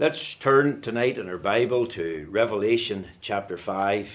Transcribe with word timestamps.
Let's 0.00 0.32
turn 0.32 0.80
tonight 0.80 1.18
in 1.18 1.28
our 1.28 1.36
Bible 1.36 1.86
to 1.88 2.26
Revelation 2.30 3.08
chapter 3.20 3.58
5. 3.58 4.08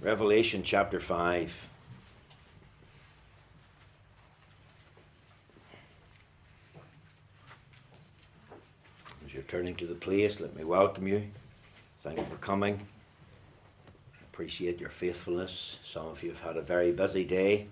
Revelation 0.00 0.62
chapter 0.64 0.98
5. 0.98 1.52
As 9.26 9.34
you're 9.34 9.42
turning 9.42 9.74
to 9.74 9.86
the 9.86 9.94
place, 9.94 10.40
let 10.40 10.56
me 10.56 10.64
welcome 10.64 11.06
you. 11.06 11.26
Thank 12.00 12.16
you 12.20 12.24
for 12.24 12.36
coming. 12.36 12.88
Appreciate 14.32 14.80
your 14.80 14.88
faithfulness. 14.88 15.76
Some 15.92 16.06
of 16.06 16.22
you 16.22 16.30
have 16.30 16.40
had 16.40 16.56
a 16.56 16.62
very 16.62 16.92
busy 16.92 17.24
day. 17.24 17.66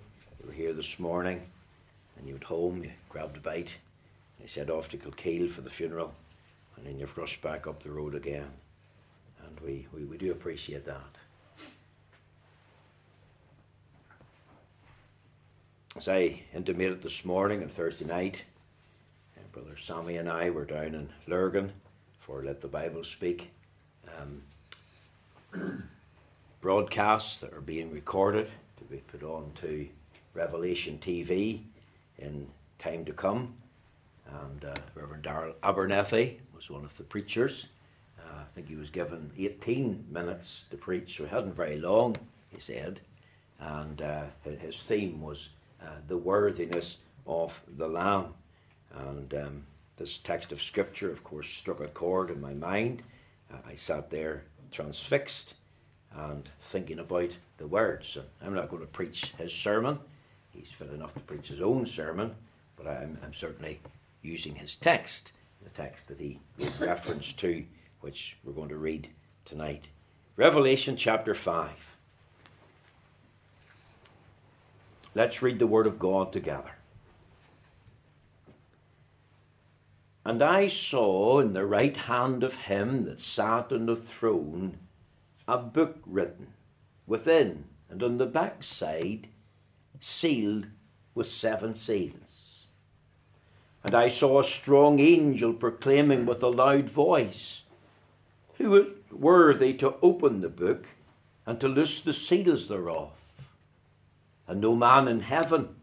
You 0.45 0.49
were 0.49 0.57
here 0.57 0.75
this 0.75 0.99
morning 0.99 1.41
and 2.19 2.29
you 2.29 2.35
were 2.35 2.41
at 2.41 2.45
home, 2.45 2.85
you 2.85 2.91
grabbed 3.09 3.39
a 3.39 3.41
bite, 3.41 3.71
you 4.39 4.47
set 4.47 4.69
off 4.69 4.91
to 4.91 4.99
Kilkeel 4.99 5.51
for 5.51 5.63
the 5.63 5.71
funeral, 5.71 6.13
and 6.77 6.85
then 6.85 6.99
you've 6.99 7.17
rushed 7.17 7.41
back 7.41 7.67
up 7.67 7.83
the 7.83 7.91
road 7.91 8.15
again. 8.15 8.51
And 9.43 9.59
we, 9.61 9.87
we, 9.91 10.05
we 10.05 10.19
do 10.19 10.33
appreciate 10.33 10.85
that. 10.85 11.17
As 15.97 16.09
I 16.09 16.43
intimated 16.55 17.01
this 17.01 17.25
morning 17.25 17.63
and 17.63 17.73
Thursday 17.73 18.05
night, 18.05 18.45
uh, 19.39 19.41
Brother 19.51 19.79
Sammy 19.83 20.19
and 20.19 20.29
I 20.29 20.51
were 20.51 20.67
down 20.67 20.95
in 20.95 21.09
Lurgan 21.27 21.73
for 22.21 22.45
Let 22.45 22.61
the 22.61 22.69
Bible 22.69 23.05
Speak. 23.05 23.51
Um, 24.21 24.43
broadcasts 26.61 27.39
that 27.39 27.55
are 27.55 27.63
being 27.63 27.91
recorded 27.91 28.51
to 28.77 28.85
be 28.85 28.99
put 28.99 29.23
on 29.23 29.53
to 29.63 29.89
Revelation 30.35 30.99
TV 31.01 31.63
in 32.19 32.49
time 32.79 33.05
to 33.05 33.13
come. 33.13 33.55
And 34.27 34.65
uh, 34.65 34.75
Reverend 34.95 35.23
Darrell 35.23 35.55
Abernethy 35.63 36.41
was 36.55 36.69
one 36.69 36.85
of 36.85 36.97
the 36.97 37.05
preachers. 37.05 37.67
Uh, 38.19 38.41
I 38.41 38.45
think 38.55 38.69
he 38.69 38.77
was 38.77 38.91
given 38.91 39.33
18 39.39 40.07
minutes 40.11 40.65
to 40.71 40.77
preach, 40.77 41.17
so 41.17 41.25
it 41.25 41.33
wasn't 41.33 41.55
very 41.55 41.79
long, 41.79 42.17
he 42.49 42.59
said. 42.59 43.01
And 43.61 44.03
uh, 44.03 44.25
his 44.43 44.83
theme 44.83 45.21
was 45.21 45.51
uh, 45.81 46.01
the 46.07 46.19
worthiness 46.19 46.99
of 47.27 47.63
the 47.69 47.89
Lamb. 47.89 48.35
And 48.93 49.33
um, 49.35 49.63
this 49.97 50.19
text 50.19 50.53
of 50.53 50.63
Scripture, 50.63 51.11
of 51.11 51.23
course, 51.23 51.49
struck 51.49 51.81
a 51.81 51.89
chord 51.89 52.31
in 52.31 52.41
my 52.41 52.55
mind. 52.55 53.03
Uh, 53.53 53.59
I 53.69 53.75
sat 53.75 54.11
there 54.11 54.45
transfixed 54.71 55.55
and 56.13 56.49
thinking 56.61 56.99
about 56.99 57.37
the 57.59 57.67
words. 57.67 58.17
I'm 58.43 58.55
not 58.55 58.69
going 58.69 58.83
to 58.83 58.89
preach 58.89 59.33
his 59.39 59.53
sermon. 59.53 59.99
He's 60.55 60.71
fit 60.71 60.91
enough 60.91 61.15
to 61.15 61.21
preach 61.21 61.49
his 61.49 61.61
own 61.61 61.87
sermon, 61.87 62.37
but 62.77 62.87
I'm, 62.87 63.19
I'm 63.23 63.35
certainly 63.35 63.81
using 64.23 64.57
his 64.57 64.75
text, 64.75 65.33
the 65.63 65.71
text 65.71 66.09
that 66.09 66.21
he 66.21 66.41
made 66.59 66.81
reference 66.81 67.33
to, 67.35 67.65
which 68.01 68.37
we're 68.45 68.53
going 68.53 68.69
to 68.69 68.77
read 68.77 69.09
tonight. 69.45 69.87
Revelation 70.37 70.97
chapter 70.97 71.35
5. 71.35 71.71
Let's 75.15 75.43
read 75.43 75.59
the 75.59 75.67
Word 75.67 75.87
of 75.87 75.99
God 75.99 76.33
together. 76.33 76.73
And 80.25 80.43
I 80.43 80.69
saw 80.69 81.39
in 81.41 81.53
the 81.53 81.67
right 81.67 81.97
hand 81.97 82.43
of 82.43 82.55
him 82.55 83.05
that 83.05 83.21
sat 83.21 83.71
on 83.71 83.87
the 83.87 83.97
throne 83.97 84.79
a 85.47 85.59
book 85.59 85.99
written 86.07 86.55
within 87.07 87.65
and 87.91 88.03
on 88.03 88.17
the 88.17 88.27
back 88.27 88.65
side, 88.65 89.29
sealed 90.01 90.67
with 91.15 91.27
seven 91.27 91.75
seals. 91.75 92.67
And 93.83 93.95
I 93.95 94.09
saw 94.09 94.41
a 94.41 94.45
strong 94.45 94.99
angel 94.99 95.53
proclaiming 95.53 96.25
with 96.25 96.43
a 96.43 96.49
loud 96.49 96.89
voice, 96.89 97.63
Who 98.55 98.75
is 98.77 98.93
worthy 99.11 99.75
to 99.75 99.97
open 100.01 100.41
the 100.41 100.49
book 100.49 100.87
and 101.47 101.61
to 101.61 101.69
loose 101.69 102.01
the 102.03 102.15
seals 102.15 102.67
thereof? 102.67 103.13
And 104.49 104.61
no 104.61 104.75
man 104.75 105.07
in 105.09 105.21
heaven, 105.21 105.77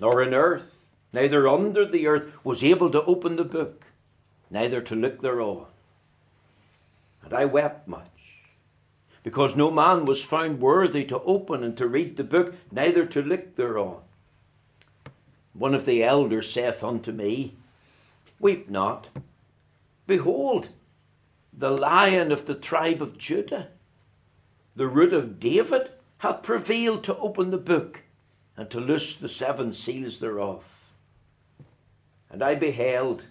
nor 0.00 0.22
in 0.22 0.34
earth, 0.34 0.86
neither 1.12 1.46
under 1.46 1.84
the 1.84 2.06
earth, 2.06 2.32
was 2.42 2.64
able 2.64 2.90
to 2.90 3.04
open 3.04 3.36
the 3.36 3.44
book, 3.44 3.84
neither 4.50 4.80
to 4.80 4.94
look 4.94 5.20
thereon. 5.20 5.66
And 7.22 7.34
I 7.34 7.44
wept 7.44 7.88
much 7.88 8.15
because 9.26 9.56
no 9.56 9.72
man 9.72 10.04
was 10.04 10.22
found 10.22 10.60
worthy 10.60 11.04
to 11.04 11.20
open 11.22 11.64
and 11.64 11.76
to 11.76 11.88
read 11.88 12.16
the 12.16 12.22
book, 12.22 12.54
neither 12.70 13.04
to 13.04 13.20
look 13.20 13.56
thereon. 13.56 13.96
One 15.52 15.74
of 15.74 15.84
the 15.84 16.04
elders 16.04 16.52
saith 16.52 16.84
unto 16.84 17.10
me, 17.10 17.56
Weep 18.38 18.70
not. 18.70 19.08
Behold, 20.06 20.68
the 21.52 21.72
lion 21.72 22.30
of 22.30 22.46
the 22.46 22.54
tribe 22.54 23.02
of 23.02 23.18
Judah, 23.18 23.66
the 24.76 24.86
root 24.86 25.12
of 25.12 25.40
David, 25.40 25.90
hath 26.18 26.44
prevailed 26.44 27.02
to 27.02 27.16
open 27.16 27.50
the 27.50 27.58
book 27.58 28.02
and 28.56 28.70
to 28.70 28.78
loose 28.78 29.16
the 29.16 29.28
seven 29.28 29.72
seals 29.72 30.20
thereof. 30.20 30.62
And 32.30 32.44
I 32.44 32.54
beheld, 32.54 33.24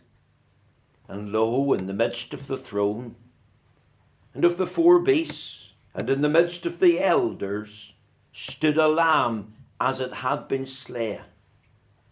and 1.07 1.31
lo, 1.31 1.71
in 1.71 1.87
the 1.87 1.93
midst 1.93 2.33
of 2.33 2.47
the 2.47 2.57
throne, 2.57 3.15
and 4.33 4.43
of 4.43 4.57
the 4.57 4.67
four 4.67 4.99
beasts, 4.99 5.64
and 5.95 6.09
in 6.09 6.21
the 6.21 6.29
midst 6.29 6.65
of 6.65 6.79
the 6.79 6.99
elders 6.99 7.93
stood 8.33 8.77
a 8.77 8.87
lamb 8.87 9.53
as 9.79 10.01
it 10.01 10.15
had 10.15 10.47
been 10.49 10.67
slain, 10.67 11.21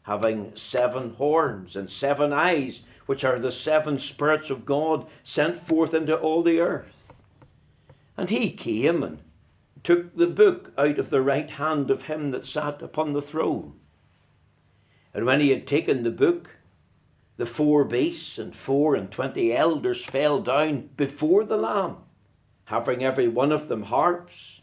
having 0.04 0.56
seven 0.56 1.16
horns 1.16 1.76
and 1.76 1.92
seven 1.92 2.32
eyes, 2.32 2.82
which 3.06 3.26
are 3.26 3.40
the 3.40 3.52
seven 3.52 4.00
spirits 4.00 4.50
of 4.50 4.66
God 4.66 5.06
sent 5.22 5.58
forth 5.58 5.94
into 5.94 6.16
all 6.16 6.42
the 6.42 6.62
earth. 6.62 7.14
And 8.16 8.30
he 8.30 8.52
came 8.52 9.04
and 9.04 9.20
took 9.84 10.16
the 10.16 10.28
book 10.28 10.72
out 10.78 10.98
of 10.98 11.10
the 11.10 11.22
right 11.22 11.50
hand 11.50 11.92
of 11.92 12.04
him 12.04 12.32
that 12.32 12.46
sat 12.46 12.82
upon 12.82 13.12
the 13.12 13.22
throne. 13.22 13.74
And 15.14 15.26
when 15.26 15.42
he 15.42 15.50
had 15.50 15.68
taken 15.68 16.04
the 16.04 16.12
book, 16.12 16.52
the 17.36 17.46
four 17.46 17.84
beasts 17.84 18.38
and 18.38 18.56
four 18.56 18.96
and 18.96 19.12
twenty 19.12 19.54
elders 19.54 20.06
fell 20.06 20.42
down 20.42 20.90
before 20.96 21.44
the 21.44 21.58
Lamb 21.58 21.98
having 22.74 23.04
every 23.04 23.28
one 23.28 23.52
of 23.52 23.68
them 23.68 23.84
harps 23.84 24.62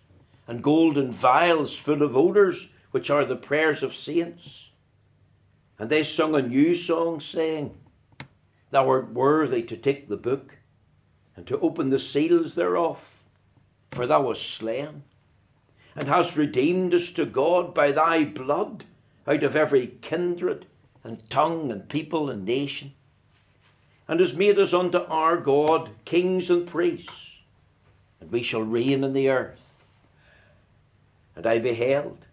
and 0.48 0.64
golden 0.64 1.12
vials 1.12 1.78
full 1.78 2.02
of 2.02 2.16
odours, 2.16 2.66
which 2.90 3.08
are 3.08 3.24
the 3.24 3.36
prayers 3.36 3.84
of 3.84 3.94
saints. 3.94 4.70
And 5.78 5.88
they 5.88 6.02
sung 6.02 6.34
a 6.34 6.42
new 6.42 6.74
song, 6.74 7.20
saying, 7.20 7.78
Thou 8.72 8.88
art 8.88 9.12
worthy 9.12 9.62
to 9.62 9.76
take 9.76 10.08
the 10.08 10.16
book 10.16 10.56
and 11.36 11.46
to 11.46 11.60
open 11.60 11.90
the 11.90 12.00
seals 12.00 12.56
thereof, 12.56 12.98
for 13.92 14.08
thou 14.08 14.22
wast 14.22 14.42
slain, 14.42 15.04
and 15.94 16.08
hast 16.08 16.36
redeemed 16.36 16.92
us 16.92 17.12
to 17.12 17.24
God 17.24 17.72
by 17.72 17.92
thy 17.92 18.24
blood 18.24 18.86
out 19.24 19.44
of 19.44 19.54
every 19.54 19.86
kindred 20.02 20.66
and 21.04 21.30
tongue 21.30 21.70
and 21.70 21.88
people 21.88 22.28
and 22.28 22.44
nation, 22.44 22.92
and 24.08 24.18
hast 24.18 24.36
made 24.36 24.58
us 24.58 24.74
unto 24.74 24.98
our 24.98 25.36
God 25.36 25.90
kings 26.04 26.50
and 26.50 26.66
priests 26.66 27.29
and 28.20 28.30
we 28.30 28.42
shall 28.42 28.62
reign 28.62 29.02
in 29.02 29.12
the 29.12 29.28
earth. 29.28 29.84
And 31.34 31.46
I 31.46 31.58
beheld, 31.58 32.26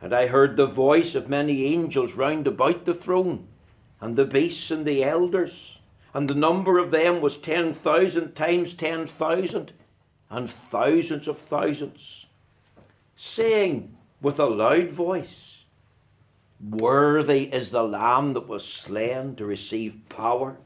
and 0.00 0.14
I 0.14 0.28
heard 0.28 0.56
the 0.56 0.66
voice 0.66 1.14
of 1.14 1.28
many 1.28 1.66
angels 1.66 2.14
round 2.14 2.46
about 2.46 2.86
the 2.86 2.94
throne, 2.94 3.46
and 4.00 4.16
the 4.16 4.24
beasts 4.24 4.70
and 4.70 4.86
the 4.86 5.04
elders, 5.04 5.78
and 6.14 6.28
the 6.28 6.34
number 6.34 6.78
of 6.78 6.90
them 6.90 7.20
was 7.20 7.36
ten 7.36 7.74
thousand 7.74 8.34
times 8.34 8.74
ten 8.74 9.06
thousand, 9.06 9.72
and 10.30 10.50
thousands 10.50 11.28
of 11.28 11.38
thousands, 11.38 12.26
saying 13.16 13.96
with 14.22 14.38
a 14.38 14.46
loud 14.46 14.90
voice, 14.90 15.64
Worthy 16.62 17.44
is 17.44 17.70
the 17.70 17.82
Lamb 17.82 18.34
that 18.34 18.46
was 18.46 18.66
slain 18.66 19.34
to 19.36 19.44
receive 19.44 19.96
power, 20.08 20.58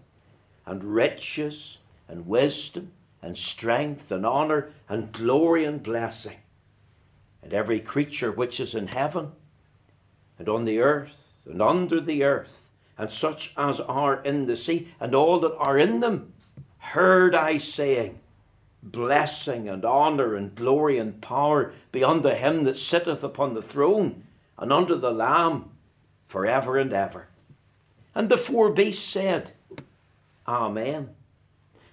and 0.66 0.82
riches, 0.82 1.78
and 2.08 2.26
wisdom, 2.26 2.92
and 3.24 3.38
strength 3.38 4.12
and 4.12 4.26
honour 4.26 4.70
and 4.86 5.10
glory 5.10 5.64
and 5.64 5.82
blessing. 5.82 6.36
And 7.42 7.54
every 7.54 7.80
creature 7.80 8.30
which 8.30 8.60
is 8.60 8.74
in 8.74 8.88
heaven 8.88 9.32
and 10.38 10.48
on 10.48 10.66
the 10.66 10.78
earth 10.78 11.16
and 11.46 11.62
under 11.62 12.00
the 12.00 12.22
earth, 12.22 12.68
and 12.98 13.10
such 13.10 13.52
as 13.56 13.80
are 13.80 14.22
in 14.22 14.46
the 14.46 14.56
sea, 14.56 14.88
and 15.00 15.14
all 15.14 15.40
that 15.40 15.56
are 15.56 15.78
in 15.78 16.00
them, 16.00 16.32
heard 16.78 17.34
I 17.34 17.58
saying, 17.58 18.20
Blessing 18.82 19.68
and 19.68 19.84
honour 19.84 20.34
and 20.34 20.54
glory 20.54 20.98
and 20.98 21.20
power 21.20 21.72
be 21.92 22.04
unto 22.04 22.28
him 22.28 22.64
that 22.64 22.78
sitteth 22.78 23.24
upon 23.24 23.54
the 23.54 23.62
throne, 23.62 24.24
and 24.58 24.72
unto 24.72 24.94
the 24.94 25.10
Lamb 25.10 25.70
for 26.26 26.46
ever 26.46 26.78
and 26.78 26.92
ever. 26.92 27.28
And 28.14 28.28
the 28.28 28.38
four 28.38 28.70
beasts 28.70 29.04
said, 29.04 29.52
Amen. 30.46 31.10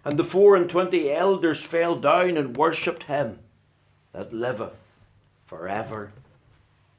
And 0.03 0.17
the 0.17 0.23
four 0.23 0.55
and 0.55 0.69
twenty 0.69 1.11
elders 1.11 1.63
fell 1.63 1.95
down 1.95 2.37
and 2.37 2.57
worshipped 2.57 3.03
him 3.03 3.39
that 4.13 4.33
liveth 4.33 4.99
for 5.45 5.67
ever 5.67 6.11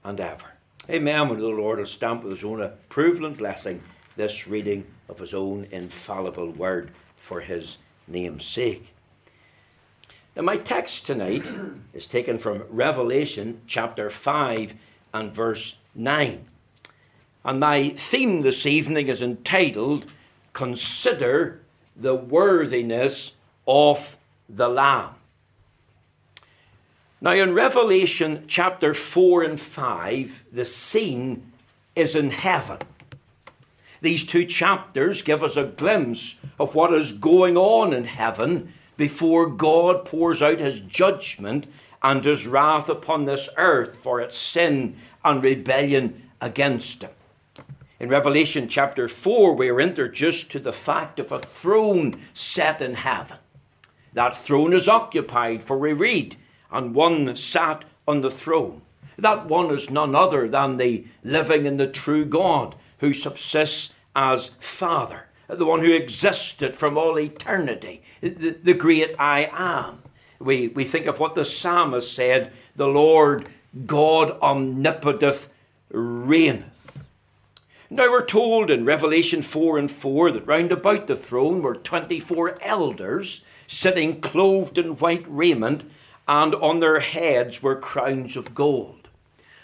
and 0.04 0.20
ever. 0.20 0.52
Amen. 0.88 1.28
When 1.28 1.40
the 1.40 1.48
Lord 1.48 1.78
will 1.78 1.86
stamp 1.86 2.22
with 2.22 2.32
his 2.32 2.44
own 2.44 2.60
approval 2.60 3.26
and 3.26 3.36
blessing 3.36 3.82
this 4.16 4.46
reading 4.46 4.86
of 5.08 5.18
his 5.18 5.34
own 5.34 5.66
infallible 5.70 6.50
word 6.50 6.90
for 7.16 7.40
his 7.40 7.78
name's 8.06 8.44
sake. 8.44 8.88
Now, 10.34 10.42
my 10.42 10.56
text 10.56 11.06
tonight 11.06 11.44
is 11.92 12.06
taken 12.06 12.38
from 12.38 12.64
Revelation 12.68 13.60
chapter 13.66 14.10
5 14.10 14.74
and 15.12 15.32
verse 15.32 15.76
9. 15.94 16.46
And 17.44 17.60
my 17.60 17.90
theme 17.90 18.42
this 18.42 18.66
evening 18.66 19.08
is 19.08 19.20
entitled 19.20 20.06
Consider 20.52 21.60
the 21.96 22.14
Worthiness 22.14 23.32
of 23.66 24.16
the 24.48 24.68
Lamb. 24.68 25.14
Now, 27.20 27.32
in 27.32 27.54
Revelation 27.54 28.44
chapter 28.48 28.94
4 28.94 29.44
and 29.44 29.60
5, 29.60 30.44
the 30.52 30.64
scene 30.64 31.52
is 31.94 32.16
in 32.16 32.30
heaven. 32.30 32.78
These 34.00 34.26
two 34.26 34.44
chapters 34.44 35.22
give 35.22 35.44
us 35.44 35.56
a 35.56 35.64
glimpse 35.64 36.36
of 36.58 36.74
what 36.74 36.92
is 36.92 37.12
going 37.12 37.56
on 37.56 37.92
in 37.92 38.04
heaven 38.04 38.72
before 38.96 39.46
God 39.46 40.04
pours 40.04 40.42
out 40.42 40.58
his 40.58 40.80
judgment 40.80 41.66
and 42.02 42.24
his 42.24 42.46
wrath 42.46 42.88
upon 42.88 43.24
this 43.24 43.48
earth 43.56 43.96
for 44.02 44.20
its 44.20 44.36
sin 44.36 44.96
and 45.24 45.42
rebellion 45.42 46.28
against 46.40 47.02
him. 47.02 47.10
In 48.02 48.08
Revelation 48.08 48.66
chapter 48.66 49.08
4, 49.08 49.54
we 49.54 49.68
are 49.68 49.80
introduced 49.80 50.50
to 50.50 50.58
the 50.58 50.72
fact 50.72 51.20
of 51.20 51.30
a 51.30 51.38
throne 51.38 52.20
set 52.34 52.82
in 52.82 52.94
heaven. 52.94 53.38
That 54.12 54.36
throne 54.36 54.72
is 54.72 54.88
occupied, 54.88 55.62
for 55.62 55.78
we 55.78 55.92
read, 55.92 56.36
and 56.68 56.96
one 56.96 57.36
sat 57.36 57.84
on 58.08 58.22
the 58.22 58.30
throne. 58.32 58.82
That 59.16 59.46
one 59.46 59.72
is 59.72 59.88
none 59.88 60.16
other 60.16 60.48
than 60.48 60.78
the 60.78 61.06
living 61.22 61.64
and 61.64 61.78
the 61.78 61.86
true 61.86 62.24
God 62.24 62.74
who 62.98 63.14
subsists 63.14 63.92
as 64.16 64.50
Father, 64.58 65.28
the 65.46 65.64
one 65.64 65.84
who 65.84 65.92
existed 65.92 66.74
from 66.74 66.98
all 66.98 67.20
eternity, 67.20 68.02
the, 68.20 68.58
the 68.60 68.74
great 68.74 69.14
I 69.16 69.48
am. 69.52 70.02
We, 70.40 70.66
we 70.66 70.82
think 70.82 71.06
of 71.06 71.20
what 71.20 71.36
the 71.36 71.44
psalmist 71.44 72.12
said 72.12 72.50
the 72.74 72.88
Lord 72.88 73.46
God 73.86 74.32
omnipotent 74.40 75.48
reigneth. 75.92 76.71
Now 77.94 78.10
we're 78.10 78.24
told 78.24 78.70
in 78.70 78.86
Revelation 78.86 79.42
4 79.42 79.76
and 79.76 79.92
4 79.92 80.32
that 80.32 80.46
round 80.46 80.72
about 80.72 81.08
the 81.08 81.14
throne 81.14 81.60
were 81.60 81.74
24 81.74 82.56
elders 82.62 83.42
sitting 83.66 84.22
clothed 84.22 84.78
in 84.78 84.96
white 84.96 85.26
raiment, 85.28 85.84
and 86.26 86.54
on 86.54 86.80
their 86.80 87.00
heads 87.00 87.62
were 87.62 87.76
crowns 87.76 88.34
of 88.34 88.54
gold. 88.54 89.10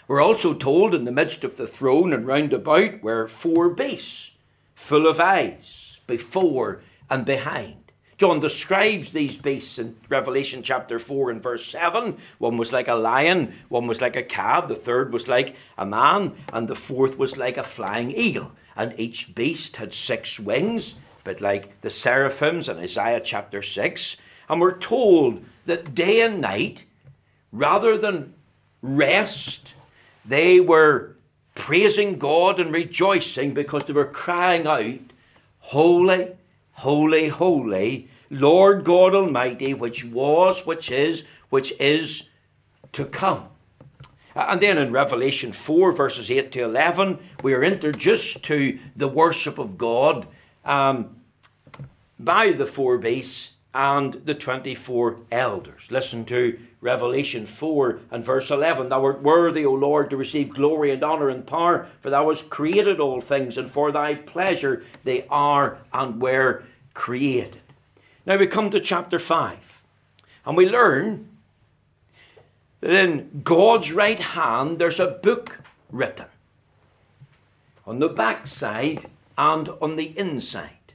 We're 0.07 0.21
also 0.21 0.53
told 0.53 0.93
in 0.93 1.05
the 1.05 1.11
midst 1.11 1.43
of 1.43 1.57
the 1.57 1.65
throne 1.65 2.13
and 2.13 2.27
round 2.27 2.53
about 2.53 3.01
were 3.01 3.27
four 3.27 3.71
beasts, 3.71 4.29
full 4.75 5.07
of 5.07 5.19
eyes, 5.19 5.97
before 6.05 6.83
and 7.09 7.25
behind. 7.25 7.78
John 8.19 8.41
describes 8.41 9.13
these 9.13 9.37
beasts 9.37 9.79
in 9.79 9.95
Revelation 10.09 10.61
chapter 10.61 10.99
4 10.99 11.31
and 11.31 11.41
verse 11.41 11.65
7. 11.65 12.17
One 12.37 12.57
was 12.57 12.73
like 12.73 12.89
a 12.89 12.95
lion, 12.95 13.53
one 13.69 13.87
was 13.87 14.01
like 14.01 14.17
a 14.17 14.23
calf, 14.23 14.67
the 14.67 14.75
third 14.75 15.13
was 15.13 15.29
like 15.29 15.55
a 15.77 15.85
man, 15.85 16.33
and 16.51 16.67
the 16.67 16.75
fourth 16.75 17.17
was 17.17 17.37
like 17.37 17.55
a 17.55 17.63
flying 17.63 18.11
eagle. 18.11 18.51
And 18.75 18.93
each 18.99 19.33
beast 19.35 19.77
had 19.77 19.93
six 19.93 20.37
wings, 20.37 20.95
but 21.23 21.39
like 21.39 21.79
the 21.79 21.89
seraphims 21.89 22.67
in 22.67 22.77
Isaiah 22.77 23.21
chapter 23.23 23.61
6. 23.61 24.17
And 24.49 24.59
we're 24.59 24.77
told 24.77 25.41
that 25.65 25.95
day 25.95 26.19
and 26.19 26.41
night, 26.41 26.83
rather 27.53 27.97
than 27.97 28.33
rest, 28.81 29.73
they 30.25 30.59
were 30.59 31.15
praising 31.55 32.19
God 32.19 32.59
and 32.59 32.73
rejoicing 32.73 33.53
because 33.53 33.85
they 33.85 33.93
were 33.93 34.03
crying 34.03 34.67
out, 34.67 34.99
Holy, 35.59 36.33
holy, 36.79 37.27
holy, 37.27 38.07
Lord 38.29 38.85
God 38.85 39.13
Almighty, 39.13 39.73
which 39.73 40.05
was, 40.05 40.65
which 40.65 40.89
is, 40.89 41.25
which 41.49 41.73
is 41.79 42.29
to 42.93 43.05
come. 43.05 43.49
And 44.33 44.61
then 44.61 44.77
in 44.77 44.93
Revelation 44.93 45.51
4, 45.51 45.91
verses 45.91 46.31
8 46.31 46.53
to 46.53 46.63
11, 46.63 47.19
we 47.43 47.53
are 47.53 47.63
introduced 47.63 48.43
to 48.43 48.79
the 48.95 49.09
worship 49.09 49.57
of 49.57 49.77
God 49.77 50.27
um, 50.63 51.17
by 52.17 52.53
the 52.53 52.65
four 52.65 52.97
beasts 52.97 53.51
and 53.73 54.13
the 54.25 54.33
24 54.33 55.17
elders. 55.31 55.83
Listen 55.89 56.23
to 56.25 56.59
Revelation 56.81 57.45
4 57.45 57.99
and 58.09 58.23
verse 58.23 58.49
11. 58.49 58.87
Thou 58.87 59.03
art 59.03 59.21
worthy, 59.21 59.65
O 59.65 59.73
Lord, 59.73 60.09
to 60.09 60.17
receive 60.17 60.53
glory 60.53 60.91
and 60.91 61.03
honour 61.03 61.29
and 61.29 61.45
power, 61.45 61.87
for 61.99 62.09
thou 62.09 62.29
hast 62.29 62.49
created 62.49 63.01
all 63.01 63.19
things, 63.19 63.57
and 63.57 63.69
for 63.69 63.91
thy 63.91 64.15
pleasure 64.15 64.83
they 65.03 65.25
are 65.29 65.79
and 65.91 66.21
were 66.21 66.63
created. 66.93 67.61
Now 68.25 68.37
we 68.37 68.47
come 68.47 68.69
to 68.71 68.79
chapter 68.79 69.19
5, 69.19 69.83
and 70.45 70.57
we 70.57 70.67
learn 70.69 71.29
that 72.81 72.91
in 72.91 73.41
God's 73.43 73.91
right 73.91 74.19
hand 74.19 74.79
there's 74.79 74.99
a 74.99 75.07
book 75.07 75.59
written 75.91 76.27
on 77.85 77.99
the 77.99 78.09
backside 78.09 79.07
and 79.37 79.69
on 79.81 79.95
the 79.95 80.17
inside. 80.17 80.93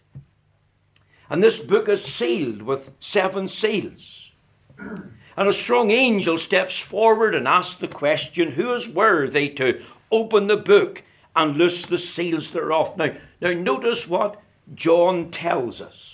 And 1.28 1.42
this 1.42 1.58
book 1.58 1.88
is 1.88 2.04
sealed 2.04 2.62
with 2.62 2.92
seven 3.00 3.48
seals. 3.48 4.30
And 4.78 5.48
a 5.48 5.52
strong 5.52 5.90
angel 5.90 6.38
steps 6.38 6.78
forward 6.78 7.34
and 7.34 7.48
asks 7.48 7.76
the 7.76 7.88
question 7.88 8.52
Who 8.52 8.72
is 8.74 8.88
worthy 8.88 9.50
to 9.50 9.82
open 10.12 10.46
the 10.46 10.56
book 10.56 11.02
and 11.34 11.56
loose 11.56 11.86
the 11.86 11.98
seals 11.98 12.52
thereof? 12.52 12.96
Now, 12.96 13.14
now 13.40 13.52
notice 13.52 14.06
what 14.06 14.40
John 14.72 15.30
tells 15.30 15.80
us. 15.80 16.12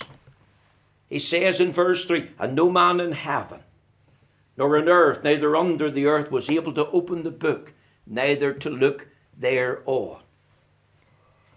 He 1.09 1.19
says 1.19 1.59
in 1.59 1.73
verse 1.73 2.05
3 2.05 2.31
And 2.39 2.55
no 2.55 2.69
man 2.69 2.99
in 2.99 3.11
heaven, 3.13 3.61
nor 4.57 4.77
on 4.77 4.89
earth, 4.89 5.23
neither 5.23 5.55
under 5.55 5.89
the 5.89 6.05
earth, 6.05 6.31
was 6.31 6.49
able 6.49 6.73
to 6.73 6.87
open 6.87 7.23
the 7.23 7.31
book, 7.31 7.73
neither 8.07 8.53
to 8.53 8.69
look 8.69 9.07
thereon. 9.37 10.21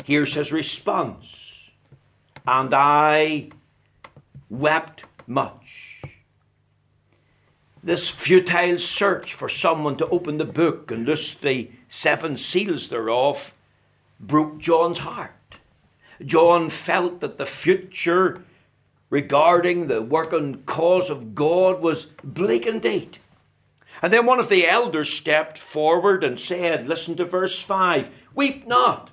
Here's 0.05 0.35
his 0.35 0.53
response 0.53 1.71
And 2.47 2.75
I 2.75 3.51
wept 4.51 5.05
much. 5.27 6.03
This 7.83 8.09
futile 8.09 8.79
search 8.79 9.35
for 9.35 9.49
someone 9.49 9.97
to 9.99 10.09
open 10.09 10.39
the 10.39 10.45
book 10.45 10.91
and 10.91 11.05
loose 11.05 11.35
the 11.35 11.71
seven 11.89 12.37
seals 12.37 12.89
thereof 12.89 13.53
broke 14.19 14.59
John's 14.59 15.01
heart. 15.01 15.35
John 16.25 16.71
felt 16.71 17.21
that 17.21 17.39
the 17.39 17.47
future 17.47 18.43
regarding 19.11 19.87
the 19.87 20.03
work 20.03 20.33
and 20.33 20.67
cause 20.67 21.11
of 21.11 21.35
God 21.35 21.81
was 21.81 22.07
bleak 22.23 22.67
indeed. 22.67 23.19
And 24.03 24.13
then 24.13 24.27
one 24.27 24.41
of 24.41 24.49
the 24.49 24.67
elders 24.67 25.09
stepped 25.09 25.57
forward 25.57 26.25
and 26.25 26.39
said, 26.39 26.89
Listen 26.89 27.17
to 27.17 27.25
verse 27.25 27.61
5 27.61 28.11
Weep 28.35 28.67
not. 28.67 29.11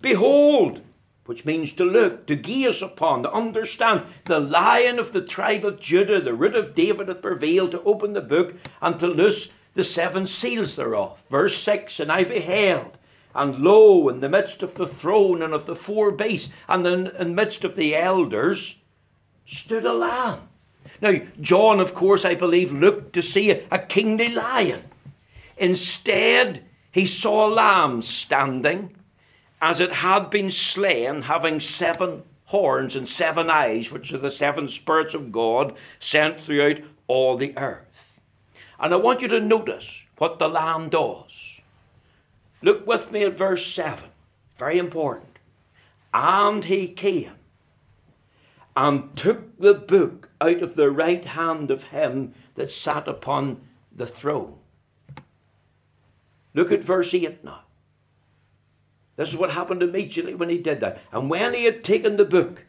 Behold, 0.00 0.82
which 1.24 1.44
means 1.44 1.72
to 1.72 1.84
look, 1.84 2.26
to 2.26 2.36
gaze 2.36 2.82
upon, 2.82 3.22
to 3.22 3.32
understand. 3.32 4.02
The 4.26 4.38
lion 4.38 4.98
of 4.98 5.12
the 5.12 5.22
tribe 5.22 5.64
of 5.64 5.80
Judah, 5.80 6.20
the 6.20 6.34
root 6.34 6.54
of 6.54 6.74
David, 6.74 7.08
hath 7.08 7.22
prevailed 7.22 7.70
to 7.70 7.82
open 7.82 8.12
the 8.12 8.20
book 8.20 8.54
and 8.80 9.00
to 9.00 9.06
loose 9.06 9.50
the 9.74 9.84
seven 9.84 10.26
seals 10.26 10.76
thereof. 10.76 11.22
Verse 11.30 11.56
6 11.62 12.00
And 12.00 12.12
I 12.12 12.24
beheld, 12.24 12.97
and 13.34 13.58
lo, 13.58 14.08
in 14.08 14.20
the 14.20 14.28
midst 14.28 14.62
of 14.62 14.74
the 14.74 14.86
throne 14.86 15.42
and 15.42 15.54
of 15.54 15.66
the 15.66 15.76
four 15.76 16.10
beasts, 16.10 16.50
and 16.68 16.86
in 16.86 17.04
the 17.04 17.24
midst 17.24 17.64
of 17.64 17.76
the 17.76 17.94
elders, 17.94 18.80
stood 19.46 19.84
a 19.84 19.92
lamb. 19.92 20.48
Now, 21.00 21.20
John, 21.40 21.80
of 21.80 21.94
course, 21.94 22.24
I 22.24 22.34
believe, 22.34 22.72
looked 22.72 23.12
to 23.14 23.22
see 23.22 23.50
a, 23.50 23.62
a 23.70 23.78
kingly 23.78 24.28
lion. 24.28 24.84
Instead, 25.56 26.64
he 26.92 27.06
saw 27.06 27.48
a 27.48 27.54
lamb 27.54 28.02
standing 28.02 28.94
as 29.60 29.80
it 29.80 29.92
had 29.92 30.30
been 30.30 30.50
slain, 30.50 31.22
having 31.22 31.60
seven 31.60 32.22
horns 32.46 32.96
and 32.96 33.08
seven 33.08 33.50
eyes, 33.50 33.90
which 33.90 34.12
are 34.12 34.18
the 34.18 34.30
seven 34.30 34.68
spirits 34.68 35.14
of 35.14 35.32
God 35.32 35.74
sent 36.00 36.40
throughout 36.40 36.78
all 37.06 37.36
the 37.36 37.56
earth. 37.58 38.20
And 38.80 38.94
I 38.94 38.96
want 38.96 39.20
you 39.20 39.28
to 39.28 39.40
notice 39.40 40.04
what 40.16 40.38
the 40.38 40.48
lamb 40.48 40.88
does. 40.88 41.57
Look 42.62 42.86
with 42.86 43.12
me 43.12 43.24
at 43.24 43.38
verse 43.38 43.66
7. 43.66 44.10
Very 44.56 44.78
important. 44.78 45.38
And 46.12 46.64
he 46.64 46.88
came 46.88 47.32
and 48.76 49.16
took 49.16 49.58
the 49.58 49.74
book 49.74 50.30
out 50.40 50.62
of 50.62 50.74
the 50.74 50.90
right 50.90 51.24
hand 51.24 51.70
of 51.70 51.84
him 51.84 52.34
that 52.54 52.72
sat 52.72 53.08
upon 53.08 53.60
the 53.92 54.06
throne. 54.06 54.58
Look 56.54 56.72
at 56.72 56.82
verse 56.82 57.12
8 57.14 57.44
now. 57.44 57.62
This 59.16 59.30
is 59.30 59.36
what 59.36 59.50
happened 59.50 59.82
immediately 59.82 60.34
when 60.34 60.48
he 60.48 60.58
did 60.58 60.78
that. 60.80 61.00
And 61.12 61.28
when 61.28 61.52
he 61.52 61.64
had 61.64 61.82
taken 61.82 62.16
the 62.16 62.24
book, 62.24 62.64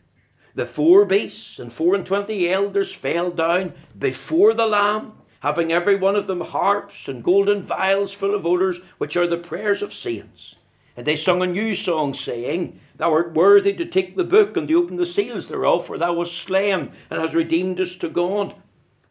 the 0.55 0.65
four 0.65 1.05
beasts 1.05 1.59
and 1.59 1.71
four 1.71 1.93
and 1.93 2.05
twenty 2.05 2.49
elders 2.49 2.93
fell 2.93 3.29
down 3.29 3.73
before 3.97 4.55
the 4.55 4.65
Lamb, 4.65 5.13
having 5.41 5.71
every 5.71 5.95
one 5.95 6.15
of 6.15 6.27
them 6.27 6.41
harps 6.41 7.07
and 7.07 7.23
golden 7.23 7.63
vials 7.63 8.13
full 8.13 8.35
of 8.35 8.45
odours, 8.45 8.79
which 8.97 9.15
are 9.15 9.27
the 9.27 9.37
prayers 9.37 9.81
of 9.81 9.93
saints. 9.93 10.55
And 10.97 11.05
they 11.05 11.15
sung 11.15 11.41
a 11.41 11.47
new 11.47 11.75
song, 11.75 12.13
saying, 12.13 12.79
Thou 12.97 13.13
art 13.13 13.33
worthy 13.33 13.73
to 13.73 13.85
take 13.85 14.17
the 14.17 14.25
book 14.25 14.57
and 14.57 14.67
to 14.67 14.73
open 14.75 14.97
the 14.97 15.05
seals 15.05 15.47
thereof, 15.47 15.87
for 15.87 15.97
thou 15.97 16.13
wast 16.13 16.37
slain 16.37 16.91
and 17.09 17.21
hast 17.21 17.33
redeemed 17.33 17.79
us 17.79 17.95
to 17.97 18.09
God 18.09 18.53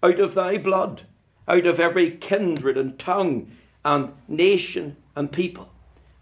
out 0.03 0.21
of 0.21 0.35
thy 0.35 0.59
blood, 0.59 1.03
out 1.47 1.67
of 1.67 1.81
every 1.81 2.11
kindred 2.11 2.77
and 2.77 2.99
tongue 2.99 3.51
and 3.85 4.13
nation 4.29 4.97
and 5.17 5.33
people, 5.33 5.71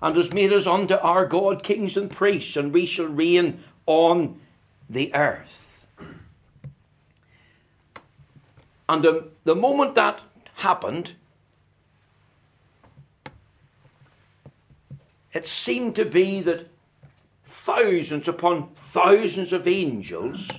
and 0.01 0.17
hast 0.17 0.33
made 0.33 0.53
us 0.53 0.69
unto 0.69 0.95
our 0.95 1.27
God 1.27 1.65
kings 1.65 1.97
and 1.97 2.11
priests, 2.11 2.57
and 2.57 2.73
we 2.73 2.87
shall 2.87 3.07
reign 3.07 3.65
on 3.87 4.41
the 4.89 5.13
earth. 5.15 5.66
And 8.89 9.03
the, 9.03 9.29
the 9.45 9.55
moment 9.55 9.95
that 9.97 10.21
happened, 10.57 11.13
it 15.33 15.47
seemed 15.47 15.97
to 15.97 16.05
be 16.05 16.41
that 16.43 16.69
thousands 17.45 18.29
upon 18.29 18.69
thousands 18.77 19.53
of 19.53 19.67
angels 19.67 20.51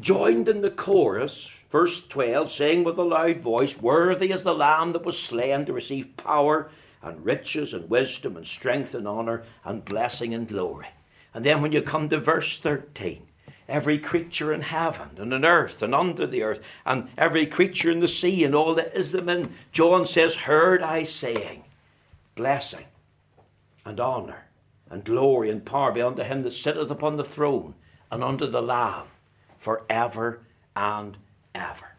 joined 0.00 0.48
in 0.48 0.60
the 0.60 0.70
chorus, 0.70 1.50
verse 1.70 2.06
12, 2.06 2.52
saying 2.52 2.84
with 2.84 2.98
a 2.98 3.02
loud 3.02 3.40
voice, 3.40 3.80
Worthy 3.80 4.30
is 4.30 4.42
the 4.42 4.54
Lamb 4.54 4.92
that 4.92 5.04
was 5.04 5.20
slain 5.20 5.66
to 5.66 5.72
receive 5.72 6.16
power 6.16 6.70
and 7.02 7.24
riches 7.24 7.74
and 7.74 7.90
wisdom 7.90 8.36
and 8.36 8.46
strength 8.46 8.94
and 8.94 9.06
honour 9.06 9.42
and 9.64 9.84
blessing 9.84 10.32
and 10.32 10.48
glory. 10.48 10.88
And 11.34 11.44
then 11.44 11.60
when 11.60 11.72
you 11.72 11.82
come 11.82 12.08
to 12.08 12.18
verse 12.18 12.58
13, 12.58 13.26
every 13.68 13.98
creature 13.98 14.52
in 14.52 14.62
heaven 14.62 15.10
and 15.16 15.32
on 15.32 15.44
earth 15.44 15.82
and 15.82 15.94
under 15.94 16.26
the 16.26 16.42
earth, 16.42 16.60
and 16.84 17.08
every 17.16 17.46
creature 17.46 17.90
in 17.90 18.00
the 18.00 18.08
sea 18.08 18.44
and 18.44 18.54
all 18.54 18.74
that 18.74 18.96
is 18.96 19.12
them 19.12 19.28
in, 19.28 19.54
John 19.72 20.06
says, 20.06 20.34
Heard 20.34 20.82
I 20.82 21.04
saying, 21.04 21.64
Blessing 22.34 22.86
and 23.84 24.00
honour 24.00 24.46
and 24.90 25.04
glory 25.04 25.50
and 25.50 25.64
power 25.64 25.92
be 25.92 26.02
unto 26.02 26.22
him 26.22 26.42
that 26.42 26.54
sitteth 26.54 26.90
upon 26.90 27.16
the 27.16 27.24
throne 27.24 27.74
and 28.10 28.22
unto 28.22 28.46
the 28.46 28.62
Lamb 28.62 29.06
for 29.58 29.84
ever 29.88 30.40
and 30.76 31.16
ever. 31.54 31.96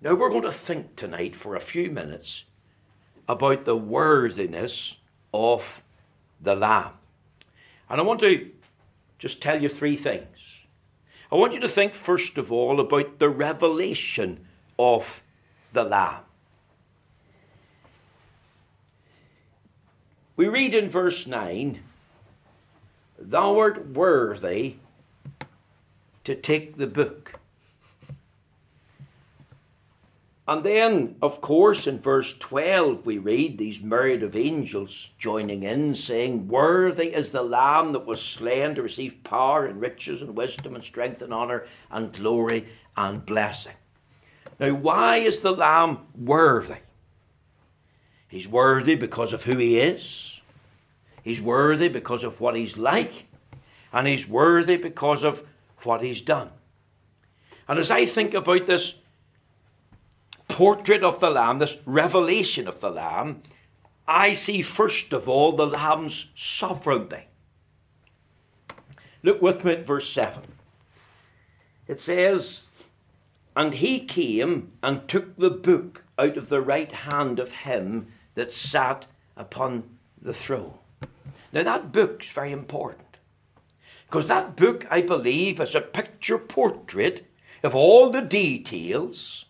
Now 0.00 0.14
we're 0.14 0.30
going 0.30 0.42
to 0.42 0.52
think 0.52 0.96
tonight 0.96 1.34
for 1.34 1.56
a 1.56 1.60
few 1.60 1.90
minutes 1.90 2.44
about 3.28 3.64
the 3.64 3.76
worthiness 3.76 4.96
of 5.34 5.82
the 6.40 6.54
Lamb. 6.54 6.92
And 7.90 8.00
I 8.00 8.04
want 8.04 8.20
to 8.20 8.50
just 9.18 9.42
tell 9.42 9.60
you 9.60 9.68
three 9.68 9.96
things. 9.96 10.37
I 11.30 11.36
want 11.36 11.52
you 11.52 11.60
to 11.60 11.68
think, 11.68 11.94
first 11.94 12.38
of 12.38 12.50
all, 12.50 12.80
about 12.80 13.18
the 13.18 13.28
revelation 13.28 14.46
of 14.78 15.22
the 15.72 15.84
Lamb. 15.84 16.22
We 20.36 20.48
read 20.48 20.74
in 20.74 20.88
verse 20.88 21.26
9 21.26 21.82
Thou 23.18 23.58
art 23.58 23.88
worthy 23.88 24.76
to 26.24 26.34
take 26.34 26.76
the 26.76 26.86
book. 26.86 27.37
And 30.48 30.64
then, 30.64 31.16
of 31.20 31.42
course, 31.42 31.86
in 31.86 32.00
verse 32.00 32.36
12, 32.38 33.04
we 33.04 33.18
read 33.18 33.58
these 33.58 33.82
myriad 33.82 34.22
of 34.22 34.34
angels 34.34 35.10
joining 35.18 35.62
in, 35.62 35.94
saying, 35.94 36.48
Worthy 36.48 37.14
is 37.14 37.32
the 37.32 37.42
Lamb 37.42 37.92
that 37.92 38.06
was 38.06 38.22
slain 38.22 38.74
to 38.74 38.82
receive 38.82 39.22
power 39.24 39.66
and 39.66 39.78
riches 39.78 40.22
and 40.22 40.34
wisdom 40.34 40.74
and 40.74 40.82
strength 40.82 41.20
and 41.20 41.34
honour 41.34 41.66
and 41.90 42.14
glory 42.14 42.66
and 42.96 43.26
blessing. 43.26 43.74
Now, 44.58 44.72
why 44.72 45.18
is 45.18 45.40
the 45.40 45.52
Lamb 45.52 45.98
worthy? 46.16 46.76
He's 48.26 48.48
worthy 48.48 48.94
because 48.94 49.34
of 49.34 49.44
who 49.44 49.58
he 49.58 49.78
is. 49.78 50.40
He's 51.22 51.42
worthy 51.42 51.90
because 51.90 52.24
of 52.24 52.40
what 52.40 52.56
he's 52.56 52.78
like, 52.78 53.26
and 53.92 54.06
he's 54.06 54.26
worthy 54.26 54.78
because 54.78 55.24
of 55.24 55.42
what 55.82 56.02
he's 56.02 56.22
done. 56.22 56.48
And 57.68 57.78
as 57.78 57.90
I 57.90 58.06
think 58.06 58.32
about 58.32 58.66
this 58.66 58.94
portrait 60.58 61.04
of 61.04 61.20
the 61.20 61.30
Lamb, 61.30 61.60
this 61.60 61.76
revelation 61.86 62.66
of 62.66 62.80
the 62.80 62.90
Lamb, 62.90 63.44
I 64.08 64.34
see 64.34 64.60
first 64.60 65.12
of 65.12 65.28
all 65.28 65.52
the 65.52 65.68
Lamb's 65.68 66.32
sovereignty. 66.34 67.28
Look 69.22 69.40
with 69.40 69.64
me 69.64 69.74
at 69.74 69.86
verse 69.86 70.10
7. 70.12 70.42
It 71.86 72.00
says, 72.00 72.62
And 73.54 73.74
he 73.74 74.00
came 74.00 74.72
and 74.82 75.06
took 75.06 75.36
the 75.36 75.48
book 75.50 76.02
out 76.18 76.36
of 76.36 76.48
the 76.48 76.60
right 76.60 76.90
hand 76.90 77.38
of 77.38 77.52
him 77.52 78.08
that 78.34 78.52
sat 78.52 79.04
upon 79.36 79.84
the 80.20 80.34
throne. 80.34 80.80
Now, 81.52 81.62
that 81.62 81.92
book's 81.92 82.32
very 82.32 82.50
important. 82.50 83.18
Because 84.08 84.26
that 84.26 84.56
book, 84.56 84.88
I 84.90 85.02
believe, 85.02 85.60
is 85.60 85.76
a 85.76 85.80
picture 85.80 86.38
portrait 86.38 87.30
of 87.62 87.76
all 87.76 88.10
the 88.10 88.22
details, 88.22 89.44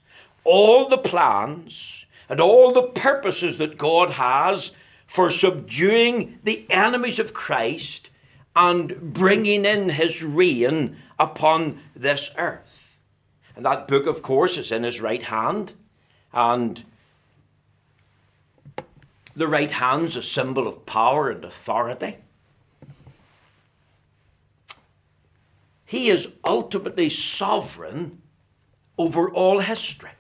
all 0.48 0.88
the 0.88 0.96
plans, 0.96 2.06
and 2.26 2.40
all 2.40 2.72
the 2.72 2.82
purposes 2.82 3.58
that 3.58 3.76
God 3.76 4.12
has 4.12 4.70
for 5.06 5.30
subduing 5.30 6.38
the 6.42 6.66
enemies 6.70 7.18
of 7.18 7.34
Christ 7.34 8.08
and 8.56 9.12
bringing 9.12 9.66
in 9.66 9.90
his 9.90 10.22
reign 10.22 10.96
upon 11.18 11.80
this 11.94 12.30
earth. 12.38 13.00
And 13.54 13.64
that 13.66 13.88
book, 13.88 14.06
of 14.06 14.22
course, 14.22 14.56
is 14.56 14.72
in 14.72 14.84
his 14.84 15.00
right 15.00 15.22
hand, 15.22 15.74
and 16.32 16.82
the 19.36 19.48
right 19.48 19.70
hand's 19.70 20.16
a 20.16 20.22
symbol 20.22 20.66
of 20.66 20.86
power 20.86 21.30
and 21.30 21.44
authority. 21.44 22.16
He 25.84 26.08
is 26.08 26.28
ultimately 26.44 27.10
sovereign 27.10 28.22
over 28.96 29.30
all 29.30 29.60
history. 29.60 30.10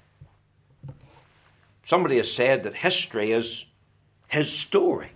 Somebody 1.88 2.18
has 2.18 2.30
said 2.30 2.64
that 2.64 2.74
history 2.74 3.32
is 3.32 3.64
his 4.26 4.52
story. 4.52 5.12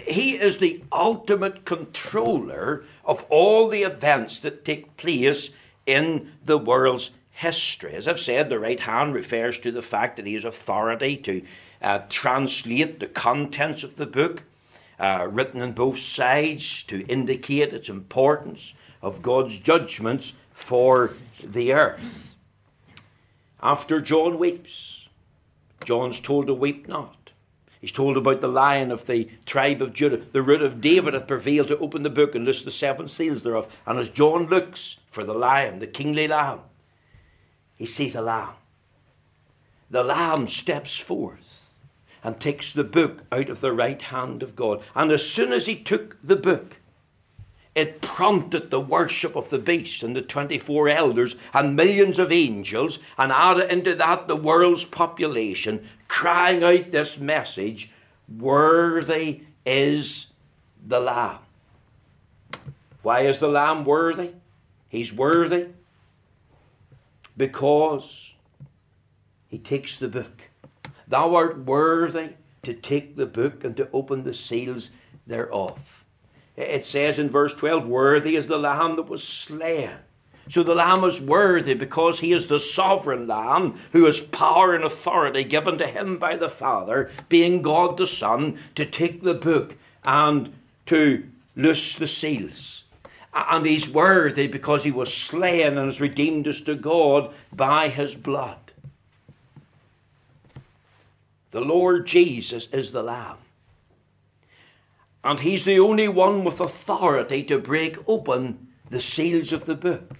He 0.00 0.38
is 0.38 0.56
the 0.56 0.82
ultimate 0.90 1.66
controller 1.66 2.84
of 3.04 3.26
all 3.28 3.68
the 3.68 3.82
events 3.82 4.38
that 4.38 4.64
take 4.64 4.96
place 4.96 5.50
in 5.84 6.32
the 6.42 6.56
world's 6.56 7.10
history. 7.32 7.92
As 7.92 8.08
I've 8.08 8.18
said, 8.18 8.48
the 8.48 8.58
right 8.58 8.80
hand 8.80 9.12
refers 9.12 9.58
to 9.58 9.70
the 9.70 9.82
fact 9.82 10.16
that 10.16 10.24
he 10.24 10.32
has 10.32 10.46
authority 10.46 11.18
to 11.18 11.42
uh, 11.82 11.98
translate 12.08 12.98
the 12.98 13.08
contents 13.08 13.82
of 13.82 13.96
the 13.96 14.06
book, 14.06 14.44
uh, 14.98 15.28
written 15.30 15.60
on 15.60 15.72
both 15.72 15.98
sides, 15.98 16.82
to 16.84 17.04
indicate 17.08 17.74
its 17.74 17.90
importance 17.90 18.72
of 19.02 19.20
God's 19.20 19.58
judgments 19.58 20.32
for 20.54 21.12
the 21.44 21.74
earth. 21.74 22.36
After 23.62 24.00
John 24.00 24.38
weeps, 24.38 25.05
John's 25.84 26.20
told 26.20 26.46
to 26.46 26.54
weep 26.54 26.88
not. 26.88 27.30
He's 27.80 27.92
told 27.92 28.16
about 28.16 28.40
the 28.40 28.48
lion 28.48 28.90
of 28.90 29.06
the 29.06 29.28
tribe 29.44 29.80
of 29.80 29.92
Judah, 29.92 30.22
the 30.32 30.42
root 30.42 30.62
of 30.62 30.80
David 30.80 31.14
hath 31.14 31.28
prevailed 31.28 31.68
to 31.68 31.78
open 31.78 32.02
the 32.02 32.10
book 32.10 32.34
and 32.34 32.44
loose 32.44 32.62
the 32.62 32.70
seven 32.70 33.06
seals 33.06 33.42
thereof. 33.42 33.72
And 33.86 33.98
as 33.98 34.08
John 34.08 34.46
looks 34.46 34.96
for 35.06 35.22
the 35.24 35.34
lion, 35.34 35.78
the 35.78 35.86
kingly 35.86 36.26
lamb, 36.26 36.60
he 37.76 37.86
sees 37.86 38.16
a 38.16 38.22
lamb. 38.22 38.54
The 39.90 40.02
lamb 40.02 40.48
steps 40.48 40.96
forth 40.96 41.74
and 42.24 42.40
takes 42.40 42.72
the 42.72 42.82
book 42.82 43.22
out 43.30 43.48
of 43.48 43.60
the 43.60 43.72
right 43.72 44.02
hand 44.02 44.42
of 44.42 44.56
God. 44.56 44.82
And 44.94 45.12
as 45.12 45.24
soon 45.24 45.52
as 45.52 45.66
he 45.66 45.76
took 45.76 46.16
the 46.24 46.34
book, 46.34 46.78
it 47.76 48.00
prompted 48.00 48.70
the 48.70 48.80
worship 48.80 49.36
of 49.36 49.50
the 49.50 49.58
beast 49.58 50.02
and 50.02 50.16
the 50.16 50.22
24 50.22 50.88
elders 50.88 51.36
and 51.52 51.76
millions 51.76 52.18
of 52.18 52.32
angels, 52.32 52.98
and 53.18 53.30
added 53.30 53.70
into 53.70 53.94
that 53.94 54.26
the 54.26 54.34
world's 54.34 54.84
population, 54.84 55.86
crying 56.08 56.64
out 56.64 56.90
this 56.90 57.18
message 57.18 57.92
Worthy 58.28 59.42
is 59.64 60.28
the 60.84 60.98
Lamb. 60.98 61.38
Why 63.02 63.20
is 63.20 63.38
the 63.38 63.48
Lamb 63.48 63.84
worthy? 63.84 64.30
He's 64.88 65.12
worthy 65.12 65.66
because 67.36 68.32
he 69.48 69.58
takes 69.58 69.98
the 69.98 70.08
book. 70.08 70.48
Thou 71.06 71.34
art 71.34 71.58
worthy 71.58 72.30
to 72.62 72.74
take 72.74 73.16
the 73.16 73.26
book 73.26 73.62
and 73.62 73.76
to 73.76 73.88
open 73.92 74.24
the 74.24 74.34
seals 74.34 74.90
thereof. 75.26 76.05
It 76.56 76.86
says 76.86 77.18
in 77.18 77.28
verse 77.28 77.54
12, 77.54 77.86
Worthy 77.86 78.36
is 78.36 78.48
the 78.48 78.58
Lamb 78.58 78.96
that 78.96 79.08
was 79.08 79.22
slain. 79.22 79.90
So 80.48 80.62
the 80.62 80.74
Lamb 80.74 81.04
is 81.04 81.20
worthy 81.20 81.74
because 81.74 82.20
he 82.20 82.32
is 82.32 82.46
the 82.46 82.60
sovereign 82.60 83.26
Lamb 83.26 83.78
who 83.92 84.04
has 84.04 84.20
power 84.20 84.74
and 84.74 84.84
authority 84.84 85.44
given 85.44 85.76
to 85.78 85.86
him 85.86 86.18
by 86.18 86.36
the 86.36 86.48
Father, 86.48 87.10
being 87.28 87.62
God 87.62 87.96
the 87.96 88.06
Son, 88.06 88.58
to 88.76 88.86
take 88.86 89.22
the 89.22 89.34
book 89.34 89.76
and 90.04 90.52
to 90.86 91.24
loose 91.56 91.96
the 91.96 92.06
seals. 92.06 92.84
And 93.34 93.66
he's 93.66 93.88
worthy 93.88 94.46
because 94.46 94.84
he 94.84 94.92
was 94.92 95.12
slain 95.12 95.76
and 95.76 95.88
has 95.88 96.00
redeemed 96.00 96.48
us 96.48 96.60
to 96.62 96.74
God 96.74 97.34
by 97.52 97.88
his 97.88 98.14
blood. 98.14 98.58
The 101.50 101.60
Lord 101.60 102.06
Jesus 102.06 102.68
is 102.72 102.92
the 102.92 103.02
Lamb. 103.02 103.38
And 105.26 105.40
he's 105.40 105.64
the 105.64 105.80
only 105.80 106.06
one 106.06 106.44
with 106.44 106.60
authority 106.60 107.42
to 107.44 107.58
break 107.58 107.98
open 108.06 108.68
the 108.90 109.00
seals 109.00 109.52
of 109.52 109.64
the 109.64 109.74
book. 109.74 110.18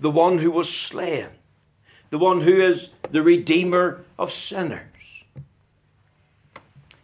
The 0.00 0.10
one 0.10 0.38
who 0.38 0.50
was 0.50 0.74
slain. 0.74 1.28
The 2.08 2.16
one 2.16 2.40
who 2.40 2.58
is 2.58 2.92
the 3.10 3.22
Redeemer 3.22 4.06
of 4.18 4.32
sinners. 4.32 4.86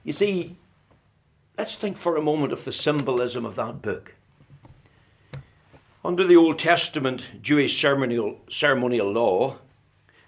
You 0.05 0.15
see, 0.15 0.57
let's 1.59 1.75
think 1.75 1.99
for 1.99 2.17
a 2.17 2.23
moment 2.23 2.51
of 2.55 2.65
the 2.65 2.73
symbolism 2.73 3.45
of 3.45 3.57
that 3.57 3.83
book. 3.83 4.15
Under 6.03 6.25
the 6.25 6.37
Old 6.37 6.59
Testament 6.59 7.25
Jewish 7.43 7.79
ceremonial, 7.79 8.41
ceremonial 8.51 9.13
law, 9.13 9.59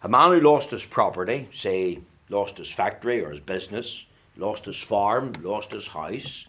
a 0.03 0.09
man 0.11 0.33
who 0.33 0.41
lost 0.43 0.71
his 0.71 0.85
property, 0.85 1.49
say, 1.51 2.01
lost 2.29 2.59
his 2.59 2.71
factory 2.71 3.25
or 3.25 3.31
his 3.31 3.41
business, 3.41 4.05
lost 4.37 4.67
his 4.67 4.83
farm, 4.83 5.33
lost 5.43 5.73
his 5.73 5.87
house, 5.89 6.47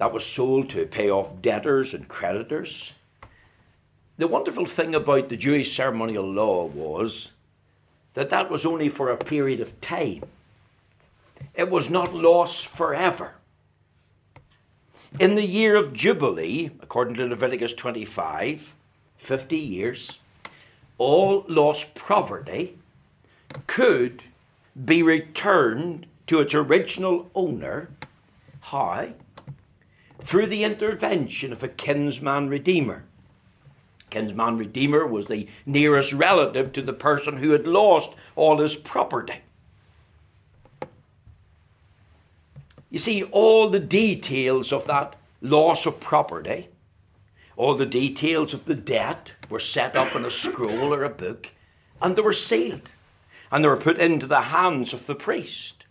that 0.00 0.14
was 0.14 0.24
sold 0.24 0.70
to 0.70 0.86
pay 0.86 1.10
off 1.10 1.42
debtors 1.42 1.92
and 1.92 2.08
creditors. 2.08 2.94
The 4.16 4.26
wonderful 4.26 4.64
thing 4.64 4.94
about 4.94 5.28
the 5.28 5.36
Jewish 5.36 5.76
ceremonial 5.76 6.24
law 6.24 6.64
was 6.64 7.32
that 8.14 8.30
that 8.30 8.50
was 8.50 8.64
only 8.64 8.88
for 8.88 9.10
a 9.10 9.18
period 9.18 9.60
of 9.60 9.78
time. 9.82 10.22
It 11.54 11.70
was 11.70 11.90
not 11.90 12.14
lost 12.14 12.66
forever. 12.66 13.34
In 15.18 15.34
the 15.34 15.46
year 15.46 15.76
of 15.76 15.92
Jubilee, 15.92 16.70
according 16.80 17.16
to 17.16 17.26
Leviticus 17.26 17.74
25, 17.74 18.74
50 19.18 19.58
years, 19.58 20.18
all 20.96 21.44
lost 21.46 21.94
property 21.94 22.78
could 23.66 24.22
be 24.82 25.02
returned 25.02 26.06
to 26.26 26.40
its 26.40 26.54
original 26.54 27.30
owner. 27.34 27.90
How? 28.60 29.10
Through 30.20 30.46
the 30.46 30.64
intervention 30.64 31.52
of 31.52 31.62
a 31.62 31.68
kinsman 31.68 32.48
redeemer. 32.48 33.04
Kinsman 34.10 34.58
redeemer 34.58 35.06
was 35.06 35.26
the 35.26 35.48
nearest 35.64 36.12
relative 36.12 36.72
to 36.72 36.82
the 36.82 36.92
person 36.92 37.38
who 37.38 37.50
had 37.50 37.66
lost 37.66 38.14
all 38.36 38.58
his 38.58 38.76
property. 38.76 39.40
You 42.90 42.98
see, 42.98 43.22
all 43.22 43.70
the 43.70 43.80
details 43.80 44.72
of 44.72 44.86
that 44.86 45.14
loss 45.40 45.86
of 45.86 46.00
property, 46.00 46.68
all 47.56 47.76
the 47.76 47.86
details 47.86 48.52
of 48.52 48.64
the 48.64 48.74
debt 48.74 49.32
were 49.48 49.60
set 49.60 49.96
up 49.96 50.16
in 50.16 50.24
a 50.24 50.30
scroll 50.30 50.92
or 50.92 51.04
a 51.04 51.08
book, 51.08 51.50
and 52.02 52.16
they 52.16 52.22
were 52.22 52.32
sealed, 52.32 52.90
and 53.52 53.62
they 53.62 53.68
were 53.68 53.76
put 53.76 53.98
into 53.98 54.26
the 54.26 54.40
hands 54.42 54.92
of 54.92 55.06
the 55.06 55.14
priest. 55.14 55.84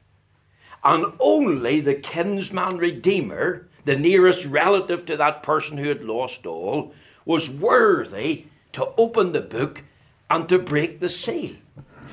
And 0.83 1.13
only 1.19 1.79
the 1.79 1.95
kinsman 1.95 2.77
redeemer, 2.77 3.67
the 3.89 3.97
nearest 3.97 4.45
relative 4.45 5.03
to 5.03 5.17
that 5.17 5.41
person 5.41 5.79
who 5.79 5.87
had 5.89 6.03
lost 6.03 6.45
all, 6.45 6.93
was 7.25 7.49
worthy 7.49 8.45
to 8.71 8.87
open 8.97 9.31
the 9.31 9.41
book 9.41 9.81
and 10.29 10.47
to 10.47 10.59
break 10.59 10.99
the 10.99 11.09
seal. 11.09 11.55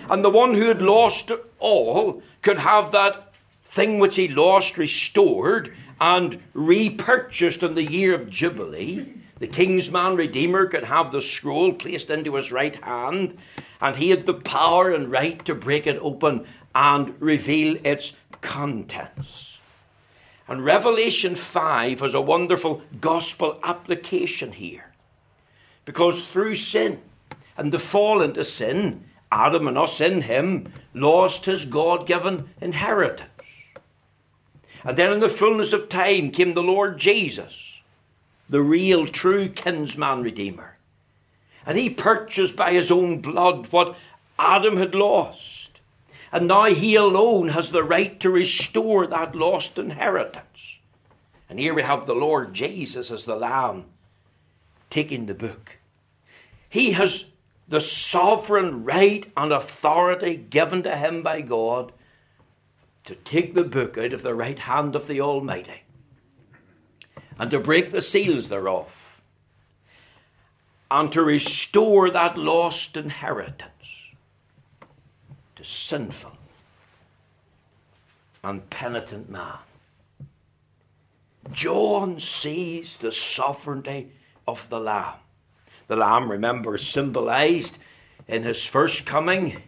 And 0.08 0.24
the 0.24 0.30
one 0.30 0.54
who 0.54 0.68
had 0.68 0.80
lost 0.80 1.30
all 1.58 2.22
could 2.40 2.60
have 2.60 2.92
that 2.92 3.34
thing 3.66 3.98
which 3.98 4.16
he 4.16 4.26
lost 4.26 4.78
restored 4.78 5.76
and 6.00 6.40
repurchased 6.54 7.62
in 7.62 7.74
the 7.74 7.84
year 7.84 8.14
of 8.14 8.30
Jubilee. 8.30 9.12
The 9.38 9.46
kinsman 9.46 10.16
redeemer 10.16 10.64
could 10.64 10.84
have 10.84 11.12
the 11.12 11.20
scroll 11.20 11.74
placed 11.74 12.08
into 12.08 12.36
his 12.36 12.50
right 12.50 12.82
hand, 12.82 13.36
and 13.82 13.96
he 13.96 14.08
had 14.08 14.24
the 14.24 14.32
power 14.32 14.94
and 14.94 15.10
right 15.10 15.44
to 15.44 15.54
break 15.54 15.86
it 15.86 15.98
open 16.00 16.46
and 16.74 17.14
reveal 17.20 17.76
its 17.84 18.14
contents. 18.40 19.55
And 20.48 20.64
Revelation 20.64 21.34
5 21.34 22.00
has 22.00 22.14
a 22.14 22.20
wonderful 22.20 22.82
gospel 23.00 23.58
application 23.62 24.52
here. 24.52 24.92
Because 25.84 26.26
through 26.26 26.54
sin 26.56 27.00
and 27.56 27.72
the 27.72 27.78
fall 27.78 28.22
into 28.22 28.44
sin, 28.44 29.04
Adam 29.32 29.66
and 29.66 29.76
us 29.76 30.00
in 30.00 30.22
him 30.22 30.72
lost 30.94 31.46
his 31.46 31.64
God 31.64 32.06
given 32.06 32.50
inheritance. 32.60 33.30
And 34.84 34.96
then 34.96 35.12
in 35.12 35.20
the 35.20 35.28
fullness 35.28 35.72
of 35.72 35.88
time 35.88 36.30
came 36.30 36.54
the 36.54 36.62
Lord 36.62 36.98
Jesus, 36.98 37.80
the 38.48 38.60
real, 38.60 39.08
true 39.08 39.48
kinsman 39.48 40.22
redeemer. 40.22 40.76
And 41.64 41.76
he 41.76 41.90
purchased 41.90 42.54
by 42.54 42.72
his 42.72 42.92
own 42.92 43.20
blood 43.20 43.72
what 43.72 43.96
Adam 44.38 44.76
had 44.76 44.94
lost. 44.94 45.55
And 46.32 46.48
now 46.48 46.64
he 46.66 46.94
alone 46.94 47.48
has 47.48 47.70
the 47.70 47.84
right 47.84 48.18
to 48.20 48.30
restore 48.30 49.06
that 49.06 49.34
lost 49.34 49.78
inheritance. 49.78 50.78
And 51.48 51.58
here 51.60 51.74
we 51.74 51.82
have 51.82 52.06
the 52.06 52.14
Lord 52.14 52.54
Jesus 52.54 53.10
as 53.10 53.24
the 53.24 53.36
Lamb 53.36 53.84
taking 54.90 55.26
the 55.26 55.34
book. 55.34 55.78
He 56.68 56.92
has 56.92 57.26
the 57.68 57.80
sovereign 57.80 58.84
right 58.84 59.30
and 59.36 59.52
authority 59.52 60.36
given 60.36 60.82
to 60.82 60.96
him 60.96 61.22
by 61.22 61.40
God 61.40 61.92
to 63.04 63.14
take 63.14 63.54
the 63.54 63.64
book 63.64 63.96
out 63.96 64.12
of 64.12 64.22
the 64.22 64.34
right 64.34 64.58
hand 64.58 64.96
of 64.96 65.06
the 65.06 65.20
Almighty 65.20 65.82
and 67.38 67.50
to 67.50 67.60
break 67.60 67.92
the 67.92 68.00
seals 68.00 68.48
thereof 68.48 69.20
and 70.90 71.12
to 71.12 71.22
restore 71.22 72.10
that 72.10 72.36
lost 72.36 72.96
inheritance 72.96 73.75
sinful 75.66 76.32
and 78.42 78.68
penitent 78.70 79.30
man. 79.30 79.58
John 81.52 82.20
sees 82.20 82.96
the 82.96 83.12
sovereignty 83.12 84.12
of 84.46 84.68
the 84.68 84.80
Lamb. 84.80 85.14
The 85.88 85.96
Lamb, 85.96 86.30
remember, 86.30 86.78
symbolized 86.78 87.78
in 88.26 88.42
his 88.42 88.64
first 88.64 89.06
coming 89.06 89.62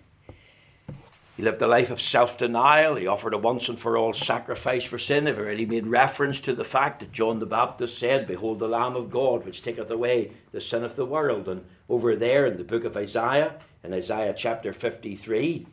he 1.38 1.44
lived 1.44 1.62
a 1.62 1.68
life 1.68 1.92
of 1.92 2.00
self 2.00 2.36
denial. 2.36 2.96
He 2.96 3.06
offered 3.06 3.32
a 3.32 3.38
once 3.38 3.68
and 3.68 3.78
for 3.78 3.96
all 3.96 4.12
sacrifice 4.12 4.82
for 4.82 4.98
sin. 4.98 5.28
I've 5.28 5.38
already 5.38 5.66
made 5.66 5.86
reference 5.86 6.40
to 6.40 6.52
the 6.52 6.64
fact 6.64 6.98
that 6.98 7.12
John 7.12 7.38
the 7.38 7.46
Baptist 7.46 7.96
said, 7.96 8.26
Behold 8.26 8.58
the 8.58 8.66
Lamb 8.66 8.96
of 8.96 9.08
God, 9.08 9.46
which 9.46 9.62
taketh 9.62 9.88
away 9.88 10.32
the 10.50 10.60
sin 10.60 10.82
of 10.82 10.96
the 10.96 11.06
world. 11.06 11.48
And 11.48 11.64
over 11.88 12.16
there 12.16 12.44
in 12.44 12.56
the 12.56 12.64
book 12.64 12.82
of 12.82 12.96
Isaiah, 12.96 13.54
in 13.84 13.94
Isaiah 13.94 14.34
chapter 14.36 14.72
53, 14.72 15.64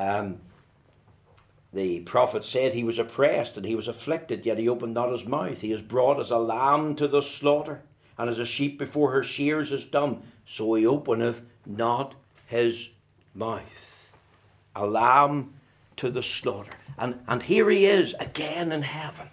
um, 0.00 0.40
the 1.72 2.00
prophet 2.00 2.44
said 2.44 2.72
he 2.72 2.84
was 2.84 2.98
oppressed 2.98 3.56
and 3.56 3.64
he 3.64 3.76
was 3.76 3.88
afflicted, 3.88 4.44
yet 4.44 4.58
he 4.58 4.68
opened 4.68 4.94
not 4.94 5.12
his 5.12 5.24
mouth. 5.24 5.60
He 5.60 5.72
is 5.72 5.82
brought 5.82 6.18
as 6.18 6.30
a 6.30 6.38
lamb 6.38 6.96
to 6.96 7.06
the 7.06 7.22
slaughter, 7.22 7.82
and 8.18 8.28
as 8.28 8.38
a 8.38 8.46
sheep 8.46 8.78
before 8.78 9.12
her 9.12 9.22
shears 9.22 9.70
is 9.70 9.84
dumb, 9.84 10.22
so 10.46 10.74
he 10.74 10.86
openeth 10.86 11.44
not 11.66 12.14
his 12.46 12.90
mouth 13.34 13.90
a 14.74 14.86
lamb 14.86 15.54
to 15.96 16.10
the 16.10 16.22
slaughter. 16.22 16.72
And, 16.98 17.20
and 17.26 17.42
here 17.42 17.70
he 17.70 17.86
is 17.86 18.14
again 18.18 18.72
in 18.72 18.82
heaven. 18.82 19.28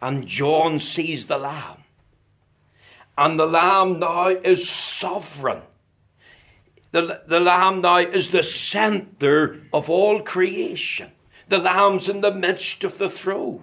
And 0.00 0.26
John 0.26 0.78
sees 0.78 1.26
the 1.26 1.38
lamb. 1.38 1.84
And 3.18 3.38
the 3.38 3.46
lamb 3.46 3.98
now 3.98 4.28
is 4.28 4.68
sovereign. 4.68 5.62
The, 6.96 7.20
the 7.26 7.40
lamb 7.40 7.82
now 7.82 7.98
is 7.98 8.30
the 8.30 8.42
center 8.42 9.60
of 9.70 9.90
all 9.90 10.22
creation. 10.22 11.10
The 11.46 11.58
lamb's 11.58 12.08
in 12.08 12.22
the 12.22 12.34
midst 12.34 12.84
of 12.84 12.96
the 12.96 13.10
throne 13.10 13.62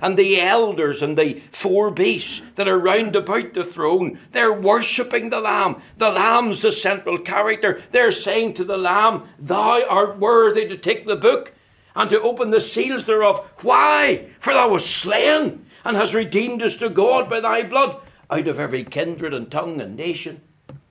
and 0.00 0.16
the 0.16 0.40
elders 0.40 1.02
and 1.02 1.18
the 1.18 1.42
four 1.50 1.90
beasts 1.90 2.40
that 2.54 2.68
are 2.68 2.78
round 2.78 3.16
about 3.16 3.54
the 3.54 3.64
throne, 3.64 4.20
they're 4.30 4.52
worshipping 4.52 5.30
the 5.30 5.40
Lamb. 5.40 5.82
The 5.96 6.10
Lamb's 6.10 6.62
the 6.62 6.70
central 6.70 7.18
character. 7.18 7.82
They're 7.90 8.12
saying 8.12 8.54
to 8.54 8.64
the 8.64 8.78
Lamb, 8.78 9.24
Thou 9.40 9.84
art 9.88 10.20
worthy 10.20 10.68
to 10.68 10.76
take 10.76 11.04
the 11.04 11.16
book 11.16 11.54
and 11.96 12.08
to 12.10 12.20
open 12.20 12.52
the 12.52 12.60
seals 12.60 13.06
thereof. 13.06 13.44
Why? 13.62 14.28
For 14.38 14.52
thou 14.52 14.70
wast 14.70 14.86
slain 14.86 15.66
and 15.84 15.96
hast 15.96 16.14
redeemed 16.14 16.62
us 16.62 16.76
to 16.76 16.90
God 16.90 17.28
by 17.28 17.40
thy 17.40 17.64
blood 17.64 18.00
out 18.30 18.46
of 18.46 18.60
every 18.60 18.84
kindred 18.84 19.34
and 19.34 19.50
tongue 19.50 19.80
and 19.80 19.96
nation, 19.96 20.42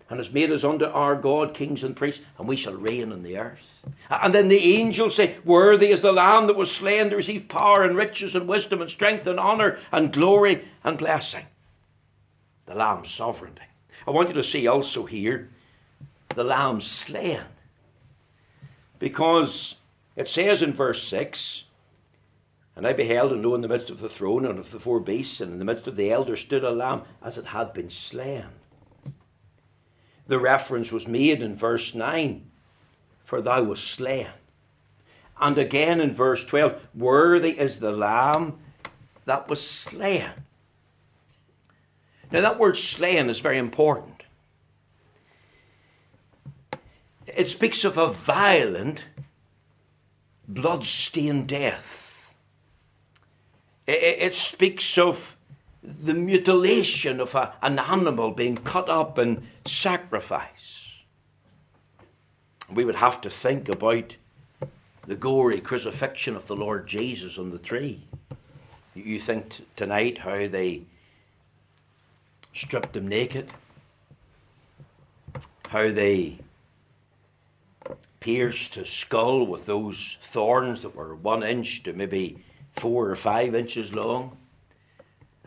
and 0.10 0.20
has 0.20 0.32
made 0.32 0.52
us 0.52 0.64
unto 0.64 0.86
our 0.86 1.16
God 1.16 1.54
kings 1.54 1.84
and 1.84 1.96
priests, 1.96 2.22
and 2.38 2.48
we 2.48 2.56
shall 2.56 2.76
reign 2.76 3.12
on 3.12 3.24
the 3.24 3.38
earth. 3.38 3.84
And 4.10 4.34
then 4.34 4.48
the 4.48 4.76
angels 4.76 5.16
say, 5.16 5.36
Worthy 5.44 5.92
is 5.92 6.02
the 6.02 6.14
Lamb 6.14 6.48
that 6.48 6.56
was 6.56 6.72
slain 6.72 7.10
to 7.10 7.18
receive 7.18 7.50
power 7.50 7.84
and 7.84 7.96
riches 7.96 8.36
and 8.36 8.48
wisdom 8.48 8.82
and 8.82 8.90
strength 8.90 9.28
and 9.28 9.40
honour 9.40 9.80
and 9.92 10.14
glory 10.14 10.66
and 10.84 10.98
blessing. 10.98 11.46
The 12.66 12.76
Lamb's 12.76 13.12
sovereignty. 13.12 13.64
I 14.08 14.12
want 14.12 14.30
you 14.30 14.36
to 14.36 14.44
see 14.44 14.68
also 14.68 15.06
here 15.06 15.50
the 16.36 16.44
Lamb 16.44 16.82
slain. 16.82 17.44
Because 19.00 19.76
it 20.16 20.30
says 20.30 20.62
in 20.62 20.74
verse 20.74 21.04
6 21.08 21.66
And 22.76 22.88
I 22.88 22.94
beheld, 22.94 23.32
and 23.32 23.46
lo, 23.46 23.56
in 23.56 23.62
the 23.62 23.68
midst 23.68 23.90
of 23.90 24.00
the 24.00 24.10
throne 24.10 24.46
and 24.46 24.60
of 24.60 24.72
the 24.72 24.80
four 24.80 25.00
beasts, 25.00 25.42
and 25.42 25.54
in 25.54 25.60
the 25.60 25.66
midst 25.66 25.88
of 25.88 25.96
the 25.96 26.12
elders 26.12 26.42
stood 26.42 26.64
a 26.64 26.72
lamb 26.72 27.04
as 27.22 27.38
it 27.38 27.48
had 27.48 27.74
been 27.74 27.90
slain. 27.90 28.50
The 30.28 30.40
reference 30.40 30.92
was 30.92 31.08
made 31.08 31.42
in 31.42 31.56
verse 31.56 31.96
9 31.96 32.48
for 33.28 33.42
thou 33.42 33.62
wast 33.62 33.84
slain, 33.84 34.30
And 35.40 35.58
again 35.58 36.00
in 36.00 36.14
verse 36.14 36.46
12, 36.46 36.82
worthy 36.96 37.60
is 37.60 37.80
the 37.80 37.92
lamb 37.92 38.58
that 39.26 39.50
was 39.50 39.70
slain. 39.70 40.32
Now, 42.32 42.40
that 42.40 42.58
word 42.58 42.78
slain 42.78 43.30
is 43.30 43.42
very 43.42 43.58
important. 43.58 44.24
It 47.26 47.50
speaks 47.50 47.84
of 47.84 47.98
a 47.98 48.12
violent, 48.12 49.04
blood 50.48 50.86
stained 50.86 51.48
death. 51.48 52.34
It, 53.86 54.34
speaks 54.34 54.98
of 54.98 55.37
the 55.88 56.14
mutilation 56.14 57.22
of 57.22 57.34
a, 57.34 57.54
an 57.62 57.80
animal 57.80 58.32
being 58.32 58.58
cut 58.58 58.90
up 58.90 59.18
and 59.18 59.48
sacrifice. 59.66 61.04
We 62.72 62.84
would 62.84 62.98
have 62.98 63.22
to 63.22 63.30
think 63.30 63.70
about 63.70 64.16
the 65.06 65.16
gory 65.16 65.62
crucifixion 65.62 66.36
of 66.36 66.48
the 66.48 66.56
Lord 66.56 66.88
Jesus 66.88 67.38
on 67.38 67.52
the 67.52 67.58
tree. 67.58 68.04
You 68.94 69.20
think 69.20 69.50
t- 69.50 69.66
tonight 69.78 70.20
how 70.20 70.48
they 70.48 70.82
stripped 72.54 72.98
him 72.98 73.08
naked, 73.08 73.54
how 75.70 75.92
they 75.92 76.40
pierced 78.20 78.76
his 78.76 78.90
skull 78.90 79.46
with 79.46 79.66
those 79.66 80.18
thorns 80.22 80.82
that 80.82 80.96
were 80.96 81.16
one 81.16 81.44
inch 81.44 81.84
to 81.84 81.94
maybe 81.94 82.44
four 82.76 83.10
or 83.10 83.16
five 83.16 83.56
inches 83.56 83.94
long. 83.94 84.36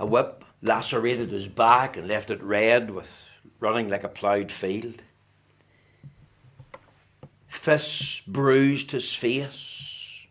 A 0.00 0.06
whip 0.06 0.46
lacerated 0.62 1.30
his 1.30 1.46
back 1.46 1.94
and 1.94 2.08
left 2.08 2.30
it 2.30 2.42
red 2.42 2.90
with 2.90 3.22
running 3.60 3.90
like 3.90 4.02
a 4.02 4.08
ploughed 4.08 4.50
field. 4.50 5.02
Fists 7.48 8.22
bruised 8.26 8.92
his 8.92 9.12
face. 9.12 10.26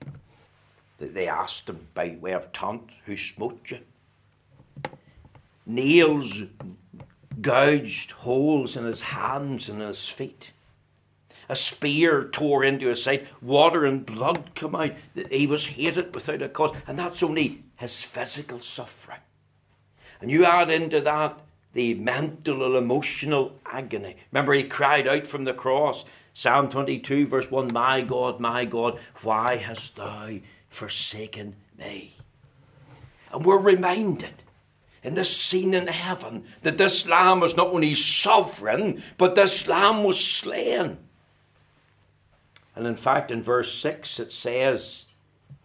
They 0.98 1.28
asked 1.28 1.70
him 1.70 1.86
by 1.94 2.18
way 2.20 2.34
of 2.34 2.52
taunt, 2.52 2.90
Who 3.06 3.16
smote 3.16 3.62
you? 3.70 3.82
Nails 5.68 6.46
gouged 7.40 8.12
holes 8.12 8.76
in 8.76 8.86
his 8.86 9.04
hands 9.04 9.70
and 9.70 9.82
his 9.82 10.10
feet. 10.10 10.52
A 11.48 11.56
spear 11.56 12.24
tore 12.24 12.64
into 12.64 12.88
his 12.88 13.04
side, 13.04 13.28
water 13.40 13.86
and 13.86 14.04
blood 14.04 14.56
come 14.56 14.76
out. 14.76 14.94
He 15.30 15.46
was 15.46 15.68
hated 15.68 16.16
without 16.16 16.42
a 16.42 16.50
cause, 16.50 16.76
and 16.88 16.98
that's 16.98 17.22
only 17.22 17.66
his 17.78 18.04
physical 18.04 18.62
suffering. 18.62 19.20
And 20.22 20.30
you 20.30 20.46
add 20.46 20.70
into 20.70 21.02
that 21.02 21.40
the 21.74 21.94
mental 21.94 22.66
and 22.66 22.76
emotional 22.76 23.60
agony. 23.66 24.16
Remember, 24.32 24.54
he 24.54 24.64
cried 24.64 25.08
out 25.08 25.28
from 25.28 25.44
the 25.44 25.54
cross, 25.54 26.04
Psalm 26.34 26.70
22, 26.70 27.28
verse 27.28 27.52
1 27.52 27.72
My 27.72 28.02
God, 28.02 28.40
my 28.40 28.66
God, 28.66 29.00
why 29.22 29.58
hast 29.58 29.96
thou 29.96 30.40
forsaken 30.70 31.56
me? 31.78 32.16
And 33.32 33.46
we're 33.46 33.60
reminded 33.60 34.34
in 35.04 35.14
this 35.14 35.36
scene 35.36 35.74
in 35.74 35.88
heaven 35.88 36.46
that 36.64 36.78
this 36.78 37.08
lamb 37.08 37.40
was 37.40 37.56
not 37.56 37.68
only 37.68 37.96
sovereign, 37.96 39.04
but 39.18 39.36
this 39.36 39.68
lamb 39.68 40.04
was 40.04 40.24
slain. 40.24 40.98
And 42.76 42.88
in 42.88 42.96
fact, 42.96 43.32
in 43.32 43.44
verse 43.44 43.74
6, 43.80 44.20
it 44.20 44.34
says 44.34 45.04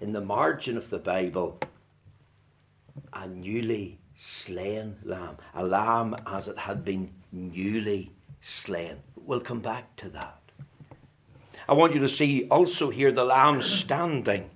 in 0.00 0.12
the 0.12 0.20
margin 0.20 0.76
of 0.76 0.90
the 0.90 0.98
Bible, 0.98 1.58
a 3.12 3.26
newly 3.26 3.98
slain 4.16 4.96
lamb, 5.02 5.36
a 5.54 5.64
lamb 5.64 6.16
as 6.26 6.48
it 6.48 6.58
had 6.58 6.84
been 6.84 7.12
newly 7.32 8.12
slain. 8.42 9.02
We'll 9.16 9.40
come 9.40 9.60
back 9.60 9.96
to 9.96 10.08
that. 10.10 10.40
I 11.68 11.72
want 11.72 11.94
you 11.94 12.00
to 12.00 12.08
see 12.08 12.46
also 12.48 12.90
here 12.90 13.10
the 13.10 13.24
lamb 13.24 13.62
standing. 13.62 14.50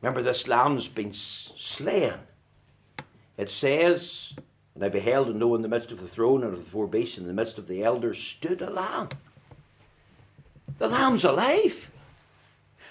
Remember, 0.00 0.22
this 0.22 0.46
lamb's 0.46 0.88
been 0.88 1.12
slain. 1.12 2.14
It 3.36 3.50
says, 3.50 4.34
And 4.74 4.84
I 4.84 4.88
beheld, 4.88 5.28
and 5.28 5.40
lo, 5.40 5.54
in 5.54 5.62
the 5.62 5.68
midst 5.68 5.90
of 5.90 6.00
the 6.00 6.08
throne 6.08 6.44
and 6.44 6.52
of 6.52 6.60
the 6.60 6.70
four 6.70 6.86
beasts, 6.86 7.18
in 7.18 7.26
the 7.26 7.32
midst 7.32 7.58
of 7.58 7.66
the 7.66 7.82
elders, 7.82 8.18
stood 8.18 8.62
a 8.62 8.70
lamb. 8.70 9.08
The 10.78 10.88
lamb's 10.88 11.24
alive. 11.24 11.90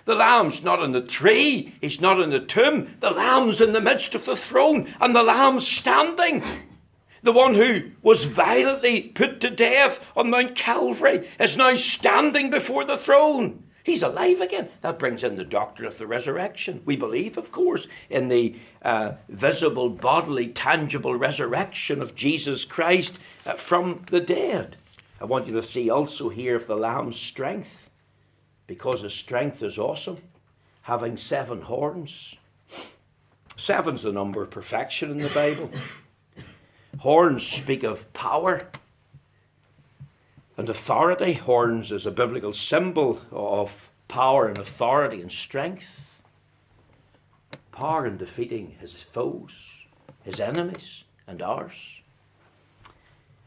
The 0.05 0.15
lamb's 0.15 0.63
not 0.63 0.81
in 0.81 0.91
the 0.91 1.01
tree, 1.01 1.73
he's 1.81 1.99
not 1.99 2.19
in 2.19 2.29
the 2.29 2.39
tomb. 2.39 2.95
The 2.99 3.11
lamb's 3.11 3.59
in 3.59 3.73
the 3.73 3.81
midst 3.81 4.15
of 4.15 4.25
the 4.25 4.35
throne, 4.35 4.93
and 5.01 5.15
the 5.15 5.23
lamb's 5.23 5.67
standing. 5.67 6.43
The 7.23 7.31
one 7.31 7.55
who 7.55 7.91
was 8.03 8.25
violently 8.25 9.01
put 9.01 9.41
to 9.41 9.49
death 9.49 9.99
on 10.15 10.29
Mount 10.29 10.55
Calvary 10.55 11.27
is 11.39 11.57
now 11.57 11.75
standing 11.75 12.51
before 12.51 12.85
the 12.85 12.97
throne. 12.97 13.63
He's 13.83 14.03
alive 14.03 14.41
again. 14.41 14.69
That 14.81 14.97
brings 14.97 15.23
in 15.23 15.35
the 15.35 15.43
doctrine 15.43 15.87
of 15.87 15.97
the 15.97 16.07
resurrection. 16.07 16.81
We 16.85 16.95
believe, 16.95 17.37
of 17.37 17.51
course, 17.51 17.87
in 18.09 18.29
the 18.29 18.55
uh, 18.83 19.13
visible, 19.29 19.89
bodily, 19.89 20.47
tangible 20.47 21.15
resurrection 21.15 22.01
of 22.01 22.15
Jesus 22.15 22.63
Christ 22.65 23.17
uh, 23.45 23.53
from 23.53 24.05
the 24.09 24.21
dead. 24.21 24.77
I 25.19 25.25
want 25.25 25.47
you 25.47 25.53
to 25.53 25.63
see 25.63 25.89
also 25.89 26.29
here 26.29 26.55
of 26.55 26.67
the 26.67 26.75
Lamb's 26.75 27.17
strength, 27.19 27.89
because 28.67 29.01
his 29.01 29.13
strength 29.13 29.61
is 29.61 29.77
awesome, 29.77 30.17
having 30.83 31.17
seven 31.17 31.61
horns. 31.61 32.35
Seven's 33.57 34.03
the 34.03 34.11
number 34.11 34.43
of 34.43 34.51
perfection 34.51 35.11
in 35.11 35.19
the 35.19 35.29
Bible. 35.29 35.69
Horns 36.99 37.45
speak 37.45 37.83
of 37.83 38.11
power 38.13 38.67
and 40.57 40.69
authority. 40.69 41.33
Horns 41.33 41.91
is 41.91 42.05
a 42.05 42.11
biblical 42.11 42.53
symbol 42.53 43.21
of 43.31 43.89
power 44.07 44.47
and 44.47 44.57
authority 44.57 45.21
and 45.21 45.31
strength. 45.31 46.21
Power 47.71 48.05
in 48.05 48.17
defeating 48.17 48.75
his 48.79 48.93
foes, 48.93 49.51
his 50.23 50.39
enemies, 50.39 51.03
and 51.27 51.41
ours. 51.41 52.01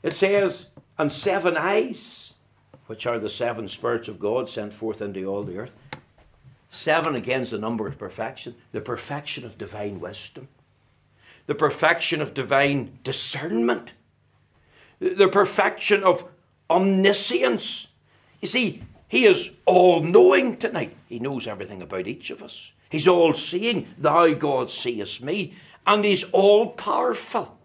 It 0.03 0.15
says, 0.15 0.67
and 0.99 1.11
seven 1.11 1.57
eyes, 1.57 2.35
which 2.89 3.07
are 3.07 3.21
the 3.21 3.31
seven 3.31 3.69
spirits 3.69 4.09
of 4.09 4.19
God 4.19 4.51
sent 4.51 4.73
forth 4.73 5.01
into 5.01 5.25
all 5.25 5.45
the 5.45 5.59
earth. 5.59 5.75
Seven 6.71 7.15
again 7.15 7.43
is 7.43 7.51
the 7.51 7.59
number 7.59 7.87
of 7.87 7.97
perfection, 7.97 8.57
the 8.73 8.81
perfection 8.81 9.47
of 9.47 9.57
divine 9.57 10.01
wisdom 10.01 10.49
the 11.49 11.55
perfection 11.55 12.21
of 12.21 12.35
divine 12.35 12.99
discernment, 13.03 13.93
the 15.01 15.29
perfection 15.29 16.05
of 16.05 16.25
omniscience. 16.71 17.89
You 18.41 18.49
see, 18.49 18.83
He 19.09 19.25
is 19.25 19.51
all 19.65 20.03
knowing 20.03 20.59
tonight. 20.59 20.95
He 21.09 21.19
knows 21.19 21.47
everything 21.47 21.81
about 21.81 22.07
each 22.07 22.31
of 22.31 22.43
us. 22.43 22.73
He's 22.91 23.09
all 23.09 23.33
seeing. 23.33 23.89
Thou, 23.97 24.35
God, 24.35 24.71
seest 24.71 25.23
me. 25.23 25.55
And 25.87 26.05
He's 26.05 26.25
all 26.33 26.69
powerful. 26.69 27.57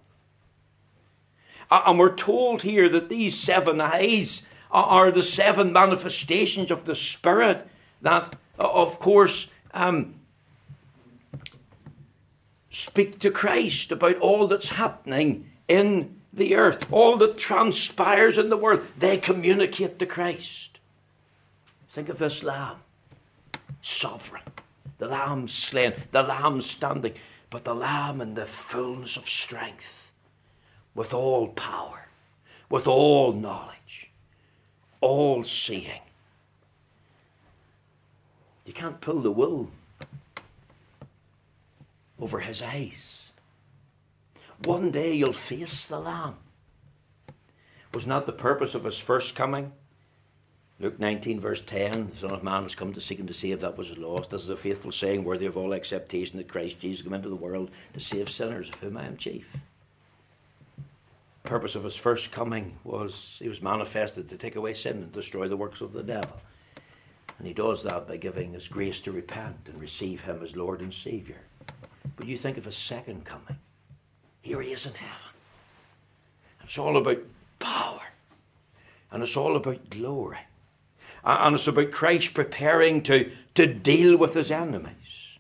And 1.69 1.99
we're 1.99 2.15
told 2.15 2.61
here 2.61 2.87
that 2.87 3.09
these 3.09 3.37
seven 3.37 3.81
eyes 3.81 4.43
are 4.73 5.11
the 5.11 5.23
seven 5.23 5.71
manifestations 5.71 6.71
of 6.71 6.85
the 6.85 6.95
Spirit 6.95 7.67
that, 8.01 8.35
of 8.57 8.99
course, 8.99 9.49
um, 9.73 10.15
speak 12.69 13.19
to 13.19 13.29
Christ 13.29 13.91
about 13.91 14.17
all 14.17 14.47
that's 14.47 14.69
happening 14.69 15.49
in 15.67 16.15
the 16.33 16.55
earth, 16.55 16.91
all 16.91 17.17
that 17.17 17.37
transpires 17.37 18.39
in 18.39 18.49
the 18.49 18.57
world. 18.57 18.81
They 18.97 19.17
communicate 19.17 19.99
to 19.99 20.07
Christ. 20.07 20.79
Think 21.91 22.09
of 22.09 22.17
this 22.17 22.43
lamb, 22.43 22.77
sovereign, 23.83 24.41
the 24.97 25.07
lamb 25.07 25.47
slain, 25.47 25.93
the 26.11 26.23
lamb 26.23 26.61
standing, 26.61 27.13
but 27.51 27.65
the 27.65 27.75
lamb 27.75 28.19
in 28.19 28.33
the 28.33 28.47
fullness 28.47 29.15
of 29.15 29.29
strength, 29.29 30.11
with 30.95 31.13
all 31.13 31.49
power, 31.49 32.07
with 32.67 32.87
all 32.87 33.31
knowledge, 33.31 33.73
all 35.03 35.43
seeing. 35.43 35.99
You 38.65 38.73
can't 38.73 39.01
pull 39.01 39.19
the 39.19 39.31
wool 39.31 39.69
over 42.19 42.39
his 42.39 42.61
eyes. 42.61 43.31
One 44.63 44.91
day 44.91 45.13
you'll 45.13 45.33
face 45.33 45.85
the 45.85 45.99
Lamb. 45.99 46.35
Was 47.93 48.07
not 48.07 48.25
the 48.25 48.31
purpose 48.31 48.73
of 48.73 48.85
his 48.85 48.97
first 48.97 49.35
coming? 49.35 49.73
Luke 50.79 50.99
19, 50.99 51.39
verse 51.39 51.61
10 51.61 52.11
The 52.11 52.15
Son 52.21 52.31
of 52.31 52.43
Man 52.43 52.63
has 52.63 52.73
come 52.73 52.93
to 52.93 53.01
seek 53.01 53.19
and 53.19 53.27
to 53.27 53.33
save 53.33 53.59
that 53.59 53.77
is 53.77 53.97
lost. 53.97 54.29
This 54.29 54.43
is 54.43 54.49
a 54.49 54.55
faithful 54.55 54.93
saying, 54.93 55.25
worthy 55.25 55.45
of 55.45 55.57
all 55.57 55.73
acceptation, 55.73 56.37
that 56.37 56.47
Christ 56.47 56.79
Jesus 56.79 57.03
came 57.03 57.13
into 57.13 57.29
the 57.29 57.35
world 57.35 57.71
to 57.93 57.99
save 57.99 58.29
sinners, 58.29 58.69
of 58.69 58.75
whom 58.75 58.97
I 58.97 59.05
am 59.05 59.17
chief. 59.17 59.57
Purpose 61.43 61.75
of 61.75 61.83
his 61.83 61.95
first 61.95 62.31
coming 62.31 62.77
was 62.83 63.37
he 63.39 63.49
was 63.49 63.61
manifested 63.61 64.29
to 64.29 64.37
take 64.37 64.55
away 64.55 64.73
sin 64.73 65.03
and 65.03 65.11
destroy 65.11 65.47
the 65.47 65.57
works 65.57 65.81
of 65.81 65.91
the 65.93 66.03
devil. 66.03 66.41
And 67.37 67.47
he 67.47 67.53
does 67.53 67.83
that 67.83 68.07
by 68.07 68.17
giving 68.17 68.55
us 68.55 68.67
grace 68.67 69.01
to 69.01 69.11
repent 69.11 69.67
and 69.67 69.81
receive 69.81 70.21
him 70.21 70.41
as 70.41 70.55
Lord 70.55 70.79
and 70.79 70.93
Saviour. 70.93 71.39
But 72.15 72.27
you 72.27 72.37
think 72.37 72.57
of 72.57 72.67
a 72.67 72.71
second 72.71 73.25
coming. 73.25 73.57
Here 74.41 74.61
he 74.61 74.71
is 74.71 74.85
in 74.85 74.93
heaven. 74.93 75.17
It's 76.63 76.77
all 76.77 76.95
about 76.95 77.19
power. 77.59 78.01
And 79.11 79.21
it's 79.21 79.35
all 79.35 79.55
about 79.55 79.89
glory. 79.89 80.39
And 81.25 81.55
it's 81.55 81.67
about 81.67 81.91
Christ 81.91 82.33
preparing 82.33 83.03
to, 83.03 83.31
to 83.55 83.67
deal 83.67 84.17
with 84.17 84.33
his 84.33 84.51
enemies. 84.51 85.37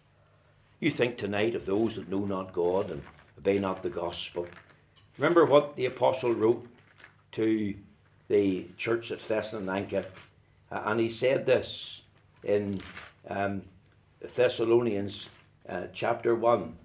You 0.79 0.91
think 0.91 1.17
tonight 1.17 1.55
of 1.55 1.65
those 1.65 1.95
that 1.95 2.09
know 2.09 2.25
not 2.25 2.53
God 2.53 2.91
and 2.91 3.03
obey 3.37 3.59
not 3.59 3.83
the 3.83 3.89
gospel. 3.89 4.47
Remember 5.17 5.45
what 5.45 5.75
the 5.75 5.85
apostle 5.85 6.33
wrote 6.33 6.67
to 7.33 7.75
the 8.27 8.67
church 8.77 9.11
at 9.11 9.19
Thessalonica, 9.19 10.05
uh, 10.71 10.81
and 10.85 10.99
he 10.99 11.09
said 11.09 11.45
this 11.45 12.01
in 12.43 12.81
um, 13.27 13.63
Thessalonians 14.19 15.29
uh, 15.69 15.83
chapter 15.93 16.33
1. 16.33 16.75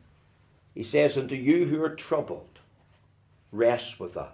He 0.75 0.83
says, 0.83 1.17
Unto 1.17 1.35
you 1.35 1.67
who 1.67 1.83
are 1.83 1.95
troubled, 1.95 2.59
rest 3.51 3.99
with 3.99 4.17
us. 4.17 4.33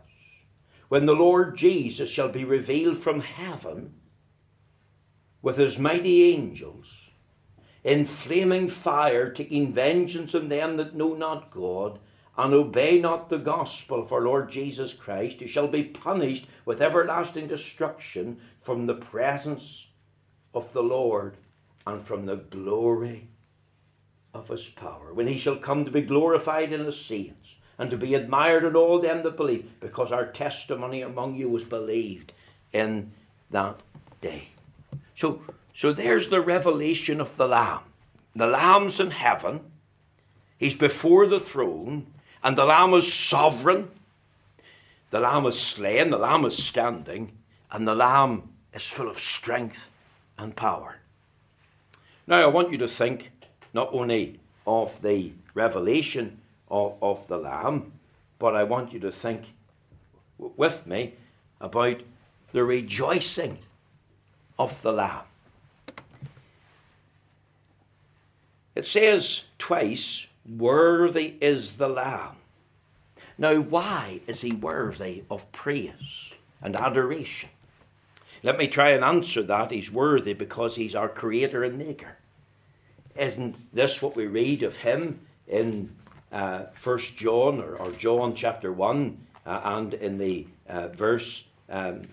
When 0.88 1.06
the 1.06 1.14
Lord 1.14 1.56
Jesus 1.56 2.10
shall 2.10 2.28
be 2.28 2.44
revealed 2.44 2.98
from 2.98 3.20
heaven 3.20 3.94
with 5.40 5.56
his 5.56 5.78
mighty 5.78 6.32
angels, 6.32 6.86
in 7.84 8.06
flaming 8.06 8.68
fire, 8.68 9.30
taking 9.30 9.72
vengeance 9.72 10.34
on 10.34 10.48
them 10.48 10.78
that 10.78 10.94
know 10.94 11.14
not 11.14 11.50
God, 11.50 11.98
and 12.36 12.52
obey 12.52 12.98
not 12.98 13.28
the 13.28 13.38
gospel 13.38 14.02
of 14.02 14.12
our 14.12 14.22
Lord 14.22 14.50
Jesus 14.50 14.92
Christ, 14.92 15.38
who 15.38 15.46
shall 15.46 15.68
be 15.68 15.84
punished 15.84 16.46
with 16.64 16.82
everlasting 16.82 17.46
destruction 17.46 18.40
from 18.60 18.86
the 18.86 18.94
presence 18.94 19.86
of 20.52 20.72
the 20.72 20.82
Lord 20.82 21.36
and 21.86 22.04
from 22.04 22.26
the 22.26 22.36
glory 22.36 23.28
of 24.32 24.48
his 24.48 24.68
power. 24.68 25.12
When 25.12 25.28
he 25.28 25.38
shall 25.38 25.56
come 25.56 25.84
to 25.84 25.90
be 25.90 26.02
glorified 26.02 26.72
in 26.72 26.84
the 26.84 26.92
saints 26.92 27.54
and 27.78 27.90
to 27.90 27.96
be 27.96 28.14
admired 28.14 28.64
in 28.64 28.74
all 28.74 29.00
them 29.00 29.22
that 29.22 29.36
believe, 29.36 29.68
because 29.80 30.10
our 30.12 30.26
testimony 30.26 31.02
among 31.02 31.36
you 31.36 31.48
was 31.48 31.64
believed 31.64 32.32
in 32.72 33.12
that 33.50 33.80
day. 34.20 34.48
So, 35.16 35.42
so 35.74 35.92
there's 35.92 36.28
the 36.28 36.40
revelation 36.40 37.20
of 37.20 37.36
the 37.36 37.48
Lamb. 37.48 37.80
The 38.34 38.46
Lamb's 38.46 38.98
in 38.98 39.12
heaven. 39.12 39.60
He's 40.58 40.74
before 40.74 41.26
the 41.26 41.40
throne, 41.40 42.06
and 42.44 42.58
the 42.58 42.66
Lamb 42.66 42.92
is 42.92 43.12
sovereign. 43.12 43.90
The 45.10 45.20
Lamb 45.20 45.46
is 45.46 45.58
slain, 45.58 46.10
the 46.10 46.18
Lamb 46.18 46.44
is 46.44 46.62
standing, 46.62 47.32
and 47.70 47.88
the 47.88 47.94
Lamb 47.94 48.50
is 48.74 48.86
full 48.86 49.08
of 49.08 49.18
strength 49.18 49.90
and 50.36 50.54
power. 50.54 50.96
Now, 52.26 52.42
I 52.42 52.46
want 52.46 52.70
you 52.70 52.78
to 52.78 52.88
think 52.88 53.30
not 53.72 53.88
only 53.92 54.40
of 54.66 55.00
the 55.00 55.32
revelation 55.54 56.40
of, 56.70 56.96
of 57.00 57.26
the 57.28 57.38
Lamb, 57.38 57.92
but 58.38 58.54
I 58.54 58.64
want 58.64 58.92
you 58.92 59.00
to 59.00 59.12
think 59.12 59.44
with 60.38 60.86
me 60.86 61.14
about 61.60 62.02
the 62.52 62.62
rejoicing 62.62 63.58
of 64.58 64.82
the 64.82 64.92
Lamb. 64.92 65.24
It 68.74 68.86
says 68.86 69.44
twice, 69.58 70.26
Worthy 70.48 71.34
is 71.40 71.76
the 71.76 71.88
Lamb. 71.88 72.36
Now, 73.36 73.56
why 73.56 74.20
is 74.26 74.42
he 74.42 74.52
worthy 74.52 75.24
of 75.30 75.50
praise 75.52 76.32
and 76.62 76.76
adoration? 76.76 77.50
Let 78.42 78.58
me 78.58 78.68
try 78.68 78.90
and 78.90 79.02
answer 79.02 79.42
that. 79.42 79.70
He's 79.70 79.90
worthy 79.90 80.34
because 80.34 80.76
he's 80.76 80.94
our 80.94 81.08
creator 81.08 81.64
and 81.64 81.78
maker. 81.78 82.18
Isn't 83.16 83.56
this 83.72 84.02
what 84.02 84.16
we 84.16 84.26
read 84.26 84.62
of 84.62 84.76
him 84.76 85.20
in 85.48 85.94
uh, 86.30 86.64
First 86.74 87.16
John 87.16 87.60
or, 87.60 87.76
or, 87.76 87.92
John 87.92 88.34
chapter 88.34 88.72
1 88.72 89.18
uh, 89.46 89.60
and 89.64 89.94
in 89.94 90.18
the 90.18 90.46
uh, 90.68 90.88
verse 90.88 91.44
um, 91.70 92.08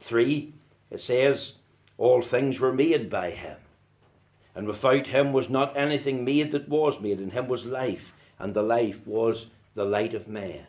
3? 0.00 0.52
It 0.90 1.00
says, 1.00 1.54
All 1.96 2.20
things 2.20 2.60
were 2.60 2.72
made 2.72 3.08
by 3.08 3.30
him, 3.30 3.56
and 4.54 4.66
without 4.66 5.08
him 5.08 5.32
was 5.32 5.50
not 5.50 5.76
anything 5.76 6.24
made 6.24 6.52
that 6.52 6.68
was 6.68 7.00
made. 7.00 7.20
In 7.20 7.30
him 7.30 7.48
was 7.48 7.66
life, 7.66 8.12
and 8.38 8.54
the 8.54 8.62
life 8.62 9.06
was 9.06 9.46
the 9.74 9.84
light 9.84 10.14
of 10.14 10.28
man. 10.28 10.66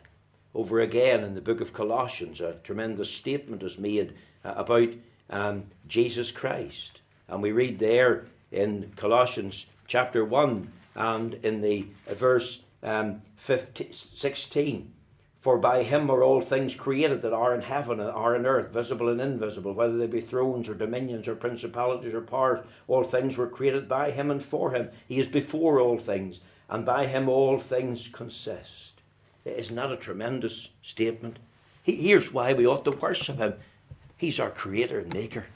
Over 0.54 0.80
again 0.80 1.22
in 1.22 1.34
the 1.34 1.40
book 1.40 1.60
of 1.60 1.72
Colossians, 1.72 2.40
a 2.40 2.54
tremendous 2.64 3.10
statement 3.10 3.62
is 3.62 3.78
made 3.78 4.14
uh, 4.44 4.54
about 4.56 4.88
um, 5.30 5.64
Jesus 5.86 6.30
Christ. 6.30 7.00
And 7.28 7.42
we 7.42 7.52
read 7.52 7.78
there 7.78 8.26
in 8.50 8.92
Colossians 8.96 9.66
chapter 9.86 10.24
1 10.24 10.72
and 10.94 11.34
in 11.42 11.60
the 11.60 11.86
verse 12.08 12.62
um, 12.82 13.22
15, 13.36 13.92
16. 13.92 14.92
For 15.46 15.58
by 15.58 15.84
him 15.84 16.10
are 16.10 16.24
all 16.24 16.40
things 16.40 16.74
created 16.74 17.22
that 17.22 17.32
are 17.32 17.54
in 17.54 17.60
heaven 17.60 18.00
and 18.00 18.10
are 18.10 18.34
in 18.34 18.46
earth, 18.46 18.72
visible 18.72 19.08
and 19.08 19.20
invisible, 19.20 19.74
whether 19.74 19.96
they 19.96 20.08
be 20.08 20.20
thrones 20.20 20.68
or 20.68 20.74
dominions 20.74 21.28
or 21.28 21.36
principalities 21.36 22.14
or 22.14 22.20
powers. 22.20 22.66
All 22.88 23.04
things 23.04 23.36
were 23.36 23.46
created 23.46 23.88
by 23.88 24.10
him 24.10 24.32
and 24.32 24.44
for 24.44 24.72
him. 24.72 24.88
He 25.06 25.20
is 25.20 25.28
before 25.28 25.78
all 25.78 25.98
things, 25.98 26.40
and 26.68 26.84
by 26.84 27.06
him 27.06 27.28
all 27.28 27.60
things 27.60 28.08
consist. 28.08 28.94
Isn't 29.44 29.76
that 29.76 29.92
a 29.92 29.96
tremendous 29.96 30.70
statement? 30.82 31.38
Here's 31.84 32.32
why 32.32 32.52
we 32.52 32.66
ought 32.66 32.84
to 32.84 32.90
worship 32.90 33.36
him. 33.36 33.54
He's 34.16 34.40
our 34.40 34.50
creator 34.50 34.98
and 34.98 35.14
maker. 35.14 35.46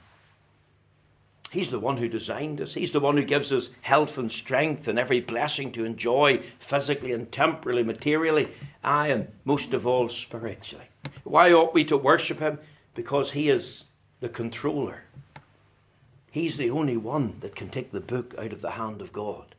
He's 1.50 1.70
the 1.70 1.80
one 1.80 1.96
who 1.96 2.08
designed 2.08 2.60
us. 2.60 2.74
He's 2.74 2.92
the 2.92 3.00
one 3.00 3.16
who 3.16 3.24
gives 3.24 3.52
us 3.52 3.70
health 3.82 4.16
and 4.16 4.30
strength 4.30 4.86
and 4.86 4.98
every 4.98 5.20
blessing 5.20 5.72
to 5.72 5.84
enjoy 5.84 6.42
physically 6.60 7.12
and 7.12 7.30
temporally, 7.30 7.82
materially, 7.82 8.52
aye, 8.84 9.08
and 9.08 9.28
most 9.44 9.72
of 9.72 9.84
all 9.84 10.08
spiritually. 10.08 10.86
Why 11.24 11.52
ought 11.52 11.74
we 11.74 11.84
to 11.86 11.96
worship 11.96 12.38
Him? 12.38 12.60
Because 12.94 13.32
He 13.32 13.48
is 13.48 13.84
the 14.20 14.28
controller. 14.28 15.02
He's 16.30 16.56
the 16.56 16.70
only 16.70 16.96
one 16.96 17.38
that 17.40 17.56
can 17.56 17.68
take 17.68 17.90
the 17.90 18.00
book 18.00 18.34
out 18.38 18.52
of 18.52 18.62
the 18.62 18.72
hand 18.72 19.00
of 19.02 19.12
God. 19.12 19.56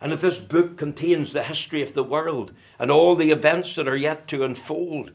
And 0.00 0.12
if 0.12 0.20
this 0.20 0.38
book 0.38 0.76
contains 0.76 1.32
the 1.32 1.42
history 1.42 1.82
of 1.82 1.94
the 1.94 2.04
world 2.04 2.52
and 2.78 2.92
all 2.92 3.16
the 3.16 3.32
events 3.32 3.74
that 3.74 3.88
are 3.88 3.96
yet 3.96 4.28
to 4.28 4.44
unfold, 4.44 5.10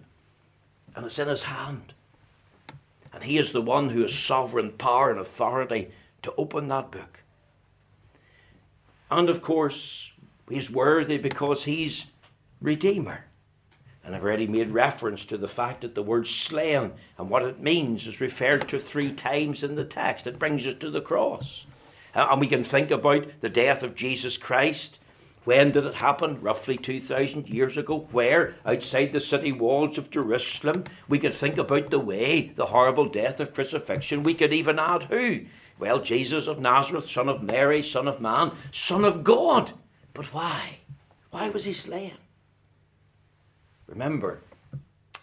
and 0.95 1.05
it's 1.05 1.19
in 1.19 1.29
His 1.29 1.43
hand, 1.43 1.93
and 3.17 3.25
He 3.25 3.39
is 3.39 3.51
the 3.51 3.63
one 3.63 3.89
who 3.89 4.03
has 4.03 4.13
sovereign 4.13 4.73
power 4.73 5.09
and 5.09 5.19
authority 5.19 5.89
to 6.21 6.31
open 6.37 6.67
that 6.67 6.91
book. 6.91 7.23
And 9.09 9.27
of 9.27 9.41
course, 9.41 10.11
He's 10.47 10.69
worthy 10.69 11.17
because 11.17 11.63
He's 11.63 12.11
Redeemer. 12.61 13.25
And 14.03 14.15
I've 14.15 14.23
already 14.23 14.45
made 14.45 14.69
reference 14.69 15.25
to 15.25 15.37
the 15.37 15.47
fact 15.47 15.81
that 15.81 15.95
the 15.95 16.03
word 16.03 16.27
slain 16.27 16.91
and 17.17 17.27
what 17.27 17.41
it 17.41 17.59
means 17.59 18.05
is 18.05 18.21
referred 18.21 18.69
to 18.69 18.77
three 18.77 19.11
times 19.11 19.63
in 19.63 19.73
the 19.73 19.83
text. 19.83 20.27
It 20.27 20.37
brings 20.37 20.67
us 20.67 20.75
to 20.75 20.91
the 20.91 21.01
cross. 21.01 21.65
Uh, 22.13 22.27
and 22.29 22.39
we 22.39 22.45
can 22.45 22.63
think 22.63 22.91
about 22.91 23.25
the 23.41 23.49
death 23.49 23.81
of 23.81 23.95
Jesus 23.95 24.37
Christ 24.37 24.99
when 25.47 25.71
did 25.71 25.85
it 25.85 25.95
happen? 25.95 26.41
Roughly 26.41 26.75
2,000 26.75 27.47
years 27.47 27.77
ago. 27.77 28.09
Where? 28.11 28.55
Outside 28.65 29.13
the 29.13 29.21
city 29.21 29.53
walls 29.53 29.97
of 29.97 30.11
Jerusalem. 30.11 30.83
We 31.07 31.19
could 31.19 31.33
think 31.33 31.57
about 31.57 31.89
the 31.89 31.99
way, 31.99 32.51
the 32.55 32.65
horrible 32.65 33.05
death 33.07 33.39
of 33.39 33.53
crucifixion. 33.53 34.23
We 34.23 34.33
could 34.33 34.51
even 34.51 34.77
add 34.77 35.03
who? 35.03 35.45
Well, 35.79 36.01
Jesus 36.01 36.47
of 36.47 36.59
Nazareth, 36.59 37.09
son 37.09 37.29
of 37.29 37.41
Mary, 37.41 37.81
son 37.81 38.09
of 38.09 38.19
man, 38.19 38.57
son 38.73 39.05
of 39.05 39.23
God. 39.23 39.71
But 40.13 40.33
why? 40.33 40.79
Why 41.31 41.47
was 41.47 41.63
he 41.63 41.71
slain? 41.71 42.17
Remember, 43.87 44.41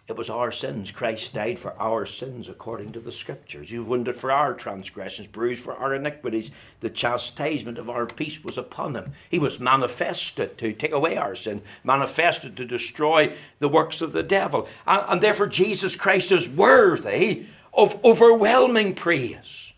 it 0.07 0.17
was 0.17 0.29
our 0.29 0.53
sins. 0.53 0.91
Christ 0.91 1.33
died 1.33 1.59
for 1.59 1.73
our 1.81 2.05
sins 2.05 2.47
according 2.47 2.93
to 2.93 3.01
the 3.01 3.13
Scriptures. 3.13 3.71
He 3.71 3.79
wounded 3.79 4.17
for 4.17 4.31
our 4.31 4.53
transgressions, 4.53 5.29
bruised 5.29 5.65
for 5.65 5.75
our 5.75 5.95
iniquities. 5.95 6.51
The 6.81 6.91
chastisement 6.91 7.79
of 7.79 7.89
our 7.89 8.05
peace 8.05 8.45
was 8.45 8.59
upon 8.59 8.97
him. 8.97 9.13
He 9.31 9.39
was 9.39 9.59
manifested 9.59 10.59
to 10.59 10.75
take 10.75 10.93
away 10.93 11.17
our 11.17 11.35
sin, 11.35 11.63
manifested 11.83 12.55
to 12.59 12.67
destroy 12.67 13.33
the 13.61 13.69
works 13.69 14.03
of 14.03 14.13
the 14.13 14.23
devil. 14.23 14.69
And, 14.87 15.05
and 15.09 15.21
therefore, 15.23 15.47
Jesus 15.47 15.97
Christ 15.97 16.31
is 16.31 16.51
worthy 16.51 17.47
of 17.73 17.99
overwhelming 18.05 18.95
praise. 18.95 19.73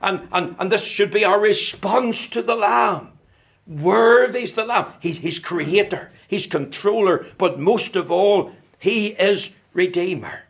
And, 0.00 0.28
and, 0.30 0.54
and 0.60 0.70
this 0.70 0.84
should 0.84 1.10
be 1.10 1.24
our 1.24 1.40
response 1.40 2.28
to 2.28 2.40
the 2.40 2.54
Lamb. 2.54 3.18
Worthy 3.66 4.44
is 4.44 4.52
the 4.52 4.64
Lamb. 4.64 4.92
He's, 5.00 5.18
he's 5.18 5.38
creator, 5.40 6.12
He's 6.28 6.46
controller, 6.46 7.26
but 7.36 7.58
most 7.58 7.94
of 7.94 8.10
all, 8.10 8.52
He 8.78 9.08
is 9.08 9.50
Redeemer. 9.74 10.44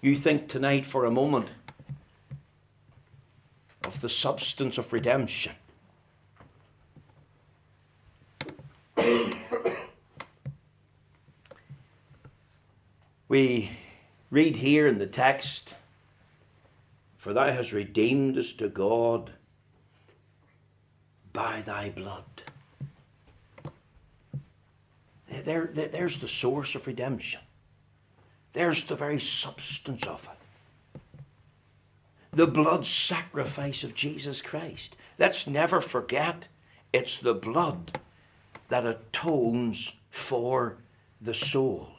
You 0.00 0.16
think 0.16 0.48
tonight 0.48 0.86
for 0.86 1.04
a 1.04 1.10
moment 1.10 1.48
of 3.84 4.00
the 4.00 4.08
substance 4.08 4.78
of 4.78 4.92
redemption. 4.92 5.54
we 13.28 13.78
read 14.30 14.56
here 14.56 14.86
in 14.86 14.98
the 14.98 15.08
text, 15.08 15.74
For 17.18 17.32
thou 17.32 17.52
hast 17.52 17.72
redeemed 17.72 18.38
us 18.38 18.52
to 18.54 18.68
God 18.68 19.32
by 21.32 21.62
thy 21.62 21.90
blood. 21.90 22.44
There, 25.30 25.68
there, 25.72 25.88
there's 25.88 26.18
the 26.18 26.28
source 26.28 26.74
of 26.74 26.86
redemption. 26.86 27.40
There's 28.52 28.84
the 28.84 28.96
very 28.96 29.20
substance 29.20 30.06
of 30.06 30.24
it. 30.24 30.38
the 32.32 32.46
blood 32.46 32.86
sacrifice 32.86 33.82
of 33.84 33.94
Jesus 33.94 34.42
Christ. 34.42 34.96
Let's 35.18 35.46
never 35.46 35.80
forget 35.80 36.48
it's 36.92 37.18
the 37.18 37.34
blood 37.34 37.98
that 38.68 38.86
atones 38.86 39.92
for 40.10 40.78
the 41.20 41.34
soul. 41.34 41.90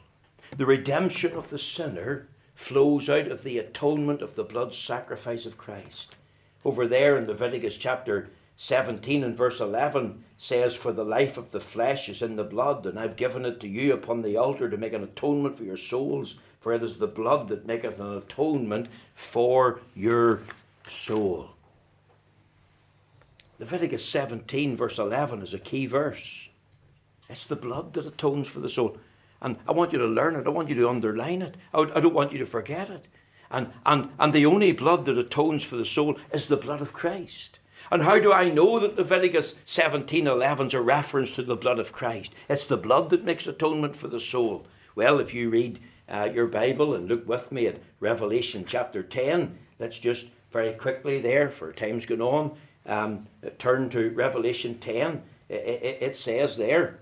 The 0.56 0.66
redemption 0.66 1.32
of 1.32 1.50
the 1.50 1.58
sinner 1.58 2.28
flows 2.54 3.08
out 3.08 3.28
of 3.28 3.42
the 3.44 3.58
atonement 3.58 4.22
of 4.22 4.34
the 4.36 4.44
blood 4.44 4.74
sacrifice 4.74 5.46
of 5.46 5.58
Christ. 5.58 6.16
Over 6.64 6.86
there 6.86 7.16
in 7.16 7.26
Leviticus 7.26 7.76
chapter 7.76 8.30
17 8.62 9.24
and 9.24 9.36
verse 9.36 9.58
11 9.58 10.22
says, 10.38 10.76
For 10.76 10.92
the 10.92 11.04
life 11.04 11.36
of 11.36 11.50
the 11.50 11.58
flesh 11.58 12.08
is 12.08 12.22
in 12.22 12.36
the 12.36 12.44
blood, 12.44 12.86
and 12.86 12.96
I've 12.96 13.16
given 13.16 13.44
it 13.44 13.58
to 13.58 13.66
you 13.66 13.92
upon 13.92 14.22
the 14.22 14.36
altar 14.36 14.70
to 14.70 14.76
make 14.76 14.92
an 14.92 15.02
atonement 15.02 15.58
for 15.58 15.64
your 15.64 15.76
souls, 15.76 16.36
for 16.60 16.72
it 16.72 16.84
is 16.84 16.98
the 16.98 17.08
blood 17.08 17.48
that 17.48 17.66
maketh 17.66 17.98
an 17.98 18.16
atonement 18.16 18.86
for 19.16 19.80
your 19.96 20.42
soul. 20.88 21.50
Leviticus 23.58 24.08
17, 24.08 24.76
verse 24.76 24.96
11, 24.96 25.42
is 25.42 25.52
a 25.52 25.58
key 25.58 25.86
verse. 25.86 26.46
It's 27.28 27.44
the 27.44 27.56
blood 27.56 27.94
that 27.94 28.06
atones 28.06 28.46
for 28.46 28.60
the 28.60 28.68
soul. 28.68 28.96
And 29.40 29.56
I 29.66 29.72
want 29.72 29.92
you 29.92 29.98
to 29.98 30.06
learn 30.06 30.36
it. 30.36 30.46
I 30.46 30.50
want 30.50 30.68
you 30.68 30.76
to 30.76 30.88
underline 30.88 31.42
it. 31.42 31.56
I, 31.74 31.98
don't 31.98 32.14
want 32.14 32.30
you 32.30 32.38
to 32.38 32.46
forget 32.46 32.90
it. 32.90 33.08
And, 33.50 33.72
and, 33.84 34.10
and 34.20 34.32
the 34.32 34.46
only 34.46 34.70
blood 34.70 35.04
that 35.06 35.18
atones 35.18 35.64
for 35.64 35.74
the 35.74 35.84
soul 35.84 36.16
is 36.32 36.46
the 36.46 36.56
blood 36.56 36.80
of 36.80 36.92
Christ. 36.92 37.58
And 37.92 38.04
how 38.04 38.18
do 38.18 38.32
I 38.32 38.48
know 38.48 38.78
that 38.78 38.96
Leviticus 38.96 39.54
17:11 39.66 40.68
is 40.68 40.74
a 40.74 40.80
reference 40.80 41.34
to 41.34 41.42
the 41.42 41.54
blood 41.54 41.78
of 41.78 41.92
Christ? 41.92 42.32
It's 42.48 42.64
the 42.64 42.78
blood 42.78 43.10
that 43.10 43.22
makes 43.22 43.46
atonement 43.46 43.96
for 43.96 44.08
the 44.08 44.18
soul. 44.18 44.66
Well, 44.94 45.20
if 45.20 45.34
you 45.34 45.50
read 45.50 45.78
uh, 46.08 46.30
your 46.32 46.46
Bible 46.46 46.94
and 46.94 47.06
look 47.06 47.28
with 47.28 47.52
me 47.52 47.66
at 47.66 47.82
Revelation 48.00 48.64
chapter 48.66 49.02
10, 49.02 49.58
let's 49.78 49.98
just 49.98 50.28
very 50.50 50.72
quickly 50.72 51.20
there, 51.20 51.50
for 51.50 51.70
time's 51.70 52.06
gone 52.06 52.22
on, 52.22 52.52
um, 52.86 53.26
turn 53.58 53.90
to 53.90 54.08
Revelation 54.08 54.78
10. 54.78 55.20
It, 55.50 55.54
it, 55.54 55.98
it 56.00 56.16
says 56.16 56.56
there, 56.56 57.00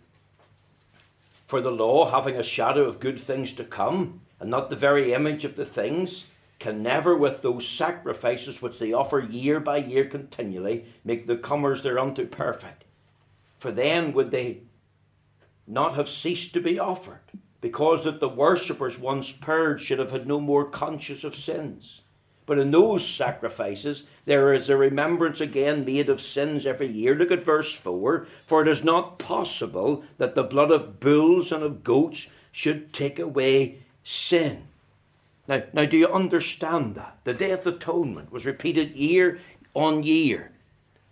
For 1.46 1.60
the 1.60 1.70
law, 1.70 2.10
having 2.10 2.34
a 2.34 2.42
shadow 2.42 2.82
of 2.82 2.98
good 2.98 3.20
things 3.20 3.52
to 3.54 3.64
come, 3.64 4.22
and 4.40 4.50
not 4.50 4.70
the 4.70 4.76
very 4.76 5.12
image 5.12 5.44
of 5.44 5.54
the 5.54 5.64
things, 5.64 6.24
can 6.60 6.82
never, 6.82 7.16
with 7.16 7.40
those 7.40 7.66
sacrifices 7.66 8.62
which 8.62 8.78
they 8.78 8.92
offer 8.92 9.18
year 9.18 9.58
by 9.58 9.78
year 9.78 10.04
continually, 10.04 10.84
make 11.02 11.26
the 11.26 11.36
comers 11.36 11.82
thereunto 11.82 12.26
perfect. 12.26 12.84
For 13.58 13.72
then 13.72 14.12
would 14.12 14.30
they 14.30 14.60
not 15.66 15.94
have 15.94 16.08
ceased 16.08 16.52
to 16.52 16.60
be 16.60 16.78
offered, 16.78 17.22
because 17.60 18.04
that 18.04 18.20
the 18.20 18.28
worshippers 18.28 18.98
once 18.98 19.32
purged 19.32 19.84
should 19.84 19.98
have 19.98 20.12
had 20.12 20.26
no 20.26 20.38
more 20.38 20.68
conscience 20.68 21.24
of 21.24 21.34
sins. 21.34 22.02
But 22.44 22.58
in 22.58 22.72
those 22.72 23.08
sacrifices, 23.08 24.04
there 24.24 24.52
is 24.52 24.68
a 24.68 24.76
remembrance 24.76 25.40
again 25.40 25.84
made 25.84 26.08
of 26.08 26.20
sins 26.20 26.66
every 26.66 26.88
year. 26.88 27.14
Look 27.14 27.30
at 27.30 27.44
verse 27.44 27.72
4 27.72 28.26
For 28.46 28.62
it 28.62 28.68
is 28.68 28.84
not 28.84 29.18
possible 29.18 30.04
that 30.18 30.34
the 30.34 30.42
blood 30.42 30.70
of 30.70 31.00
bulls 31.00 31.52
and 31.52 31.62
of 31.62 31.84
goats 31.84 32.26
should 32.50 32.92
take 32.92 33.18
away 33.18 33.84
sin. 34.02 34.66
Now, 35.50 35.64
now, 35.72 35.84
do 35.84 35.96
you 35.96 36.06
understand 36.06 36.94
that? 36.94 37.18
The 37.24 37.34
Day 37.34 37.50
of 37.50 37.66
Atonement 37.66 38.30
was 38.30 38.46
repeated 38.46 38.94
year 38.94 39.40
on 39.74 40.04
year. 40.04 40.52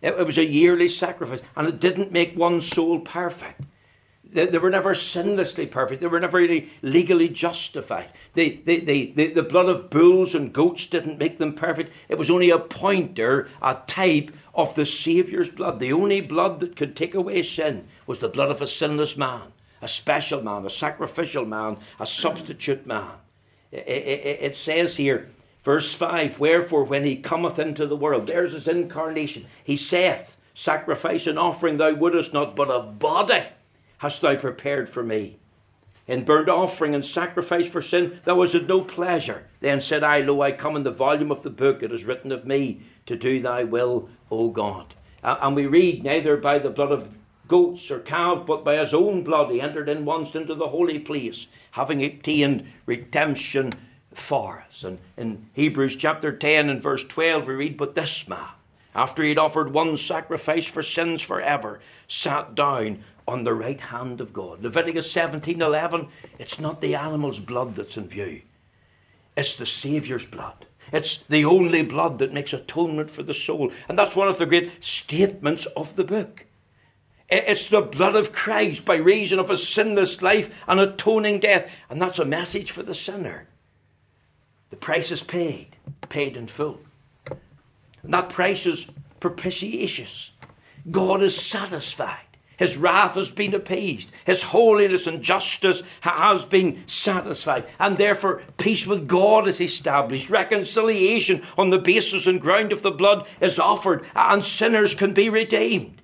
It, 0.01 0.15
it 0.15 0.25
was 0.25 0.39
a 0.39 0.45
yearly 0.45 0.89
sacrifice, 0.89 1.41
and 1.57 1.67
it 1.67 1.81
didn't 1.81 2.13
make 2.13 2.37
one 2.37 2.63
soul 2.63 3.01
perfect. 3.01 3.63
They, 4.23 4.47
they 4.47 4.59
were 4.59 4.71
never 4.71 4.95
sinlessly 4.95 5.69
perfect. 5.69 6.01
They 6.01 6.07
were 6.07 6.21
never 6.21 6.39
really 6.39 6.71
legally 6.83 7.29
justified. 7.29 8.13
They, 8.35 8.51
they, 8.51 8.79
they, 8.79 9.07
they, 9.07 9.33
the 9.33 9.43
blood 9.43 9.69
of 9.69 9.91
bulls 9.91 10.37
and 10.37 10.53
goats 10.53 10.87
didn't 10.87 11.19
make 11.19 11.39
them 11.39 11.55
perfect. 11.55 11.93
It 12.09 12.17
was 12.17 12.31
only 12.31 12.51
a 12.51 12.61
pointer, 12.61 13.49
a 13.61 13.83
type 13.89 14.31
of 14.55 14.73
the 14.77 14.87
Saviour's 14.87 15.51
blood. 15.51 15.81
The 15.81 15.93
only 15.93 16.21
blood 16.21 16.61
that 16.61 16.77
could 16.77 16.95
take 16.95 17.17
away 17.17 17.43
sin 17.43 17.89
was 18.07 18.21
the 18.21 18.29
blood 18.29 18.53
of 18.53 18.63
a 18.63 18.69
sinless 18.69 19.17
man, 19.17 19.53
a 19.83 19.89
special 19.89 20.41
man, 20.43 20.65
a 20.65 20.71
sacrificial 20.71 21.45
man, 21.45 21.79
a 21.99 22.07
substitute 22.07 22.87
man. 22.87 23.15
It 23.71 24.57
says 24.57 24.97
here, 24.97 25.29
verse 25.63 25.95
5 25.95 26.39
Wherefore, 26.41 26.85
when 26.85 27.05
he 27.05 27.17
cometh 27.17 27.59
into 27.59 27.87
the 27.87 27.97
world, 27.97 28.27
there's 28.27 28.53
his 28.53 28.69
incarnation. 28.69 29.47
He 29.63 29.77
saith, 29.77 30.37
Sacrifice 30.55 31.27
and 31.27 31.39
offering 31.39 31.77
thou 31.77 31.95
wouldest 31.95 32.33
not, 32.33 32.57
but 32.57 32.71
a 32.71 32.81
body 32.81 33.45
hast 33.99 34.21
thou 34.23 34.37
prepared 34.37 34.89
for 34.89 35.03
me. 35.03 35.39
In 36.09 36.25
burnt 36.25 36.49
offering 36.49 36.95
and 36.95 37.05
sacrifice 37.05 37.69
for 37.69 37.83
sin, 37.83 38.21
thou 38.25 38.37
was 38.37 38.55
no 38.55 38.81
pleasure. 38.81 39.47
Then 39.61 39.83
said 39.83 40.03
I, 40.03 40.21
Lo, 40.21 40.41
I 40.41 40.53
come 40.53 40.75
in 40.75 40.83
the 40.83 40.91
volume 40.91 41.31
of 41.31 41.43
the 41.43 41.51
book, 41.51 41.83
it 41.83 41.93
is 41.93 42.07
written 42.07 42.33
of 42.33 42.47
me, 42.47 42.81
to 43.05 43.15
do 43.15 43.43
thy 43.43 43.65
will, 43.65 44.09
O 44.31 44.49
God. 44.49 44.95
Uh, 45.23 45.37
and 45.43 45.55
we 45.55 45.67
read, 45.67 46.03
Neither 46.03 46.39
by 46.39 46.59
the 46.59 46.71
blood 46.71 46.93
of 46.93 47.18
goats 47.49 47.91
or 47.91 47.99
calves, 47.99 48.43
but 48.47 48.65
by 48.65 48.77
his 48.77 48.95
own 48.95 49.25
blood 49.25 49.51
he 49.51 49.61
entered 49.61 49.89
in 49.89 50.05
once 50.05 50.35
into 50.35 50.55
the 50.55 50.69
holy 50.69 50.99
place, 50.99 51.47
having 51.73 52.05
obtained 52.05 52.67
redemption 52.87 53.73
for 54.13 54.65
us. 54.69 54.85
And 54.85 54.99
in 55.17 55.47
Hebrews 55.55 55.97
chapter 55.97 56.31
10 56.31 56.69
and 56.69 56.83
verse 56.83 57.05
12, 57.05 57.47
we 57.47 57.55
read, 57.55 57.77
But 57.77 57.95
this 57.95 58.29
man, 58.29 58.49
after 58.95 59.23
he 59.23 59.31
had 59.31 59.39
offered 59.39 59.73
one 59.73 59.97
sacrifice 59.97 60.67
for 60.67 60.83
sins 60.83 61.23
forever, 61.23 61.81
sat 62.07 62.55
down 62.55 63.03
on 63.27 63.45
the 63.45 63.55
right 63.55 63.81
hand 63.81 64.21
of 64.21 64.33
God. 64.33 64.63
Leviticus 64.63 65.11
17 65.11 65.61
11, 65.61 66.09
it's 66.39 66.59
not 66.59 66.81
the 66.81 66.95
animal's 66.95 67.41
blood 67.41 67.77
that's 67.77 67.97
in 67.97 68.09
view, 68.09 68.43
it's 69.37 69.57
the 69.57 69.67
Saviour's 69.67 70.27
blood. 70.27 70.67
It's 70.91 71.19
the 71.19 71.45
only 71.45 71.83
blood 71.83 72.19
that 72.19 72.33
makes 72.33 72.55
atonement 72.55 73.11
for 73.11 73.23
the 73.23 73.35
soul. 73.35 73.71
And 73.89 73.99
that's 73.99 74.17
one 74.17 74.29
of 74.29 74.39
the 74.39 74.47
great 74.47 74.73
statements 74.83 75.67
of 75.77 75.97
the 75.97 76.05
book. 76.05 76.47
It's 77.29 77.69
the 77.69 77.83
blood 77.83 78.15
of 78.15 78.33
Christ 78.33 78.85
by 78.85 78.97
reason 78.97 79.39
of 79.39 79.51
his 79.51 79.69
sinless 79.69 80.23
life 80.23 80.49
and 80.67 80.81
atoning 80.81 81.41
death. 81.41 81.71
And 81.91 82.01
that's 82.01 82.19
a 82.19 82.25
message 82.25 82.71
for 82.71 82.83
the 82.83 82.95
sinner. 82.95 83.49
The 84.71 84.77
price 84.77 85.11
is 85.11 85.23
paid, 85.23 85.77
paid 86.09 86.37
in 86.37 86.47
full. 86.47 86.81
And 88.03 88.15
that 88.15 88.31
price 88.31 88.65
is 88.65 88.89
propitious. 89.21 90.31
God 90.91 91.23
is 91.23 91.39
satisfied. 91.39 92.25
His 92.57 92.77
wrath 92.77 93.15
has 93.15 93.31
been 93.31 93.55
appeased. 93.55 94.11
His 94.25 94.45
holiness 94.45 95.07
and 95.07 95.23
justice 95.23 95.83
has 96.01 96.45
been 96.45 96.83
satisfied. 96.89 97.67
And 97.79 97.99
therefore, 97.99 98.43
peace 98.57 98.87
with 98.87 99.07
God 99.07 99.47
is 99.47 99.61
established. 99.61 100.29
Reconciliation 100.29 101.47
on 101.57 101.71
the 101.71 101.79
basis 101.79 102.27
and 102.27 102.41
ground 102.41 102.73
of 102.73 102.83
the 102.83 102.91
blood 102.91 103.27
is 103.41 103.61
offered, 103.61 104.05
and 104.17 104.45
sinners 104.45 104.97
can 104.97 105.15
be 105.15 105.31
redeemed. 105.31 105.98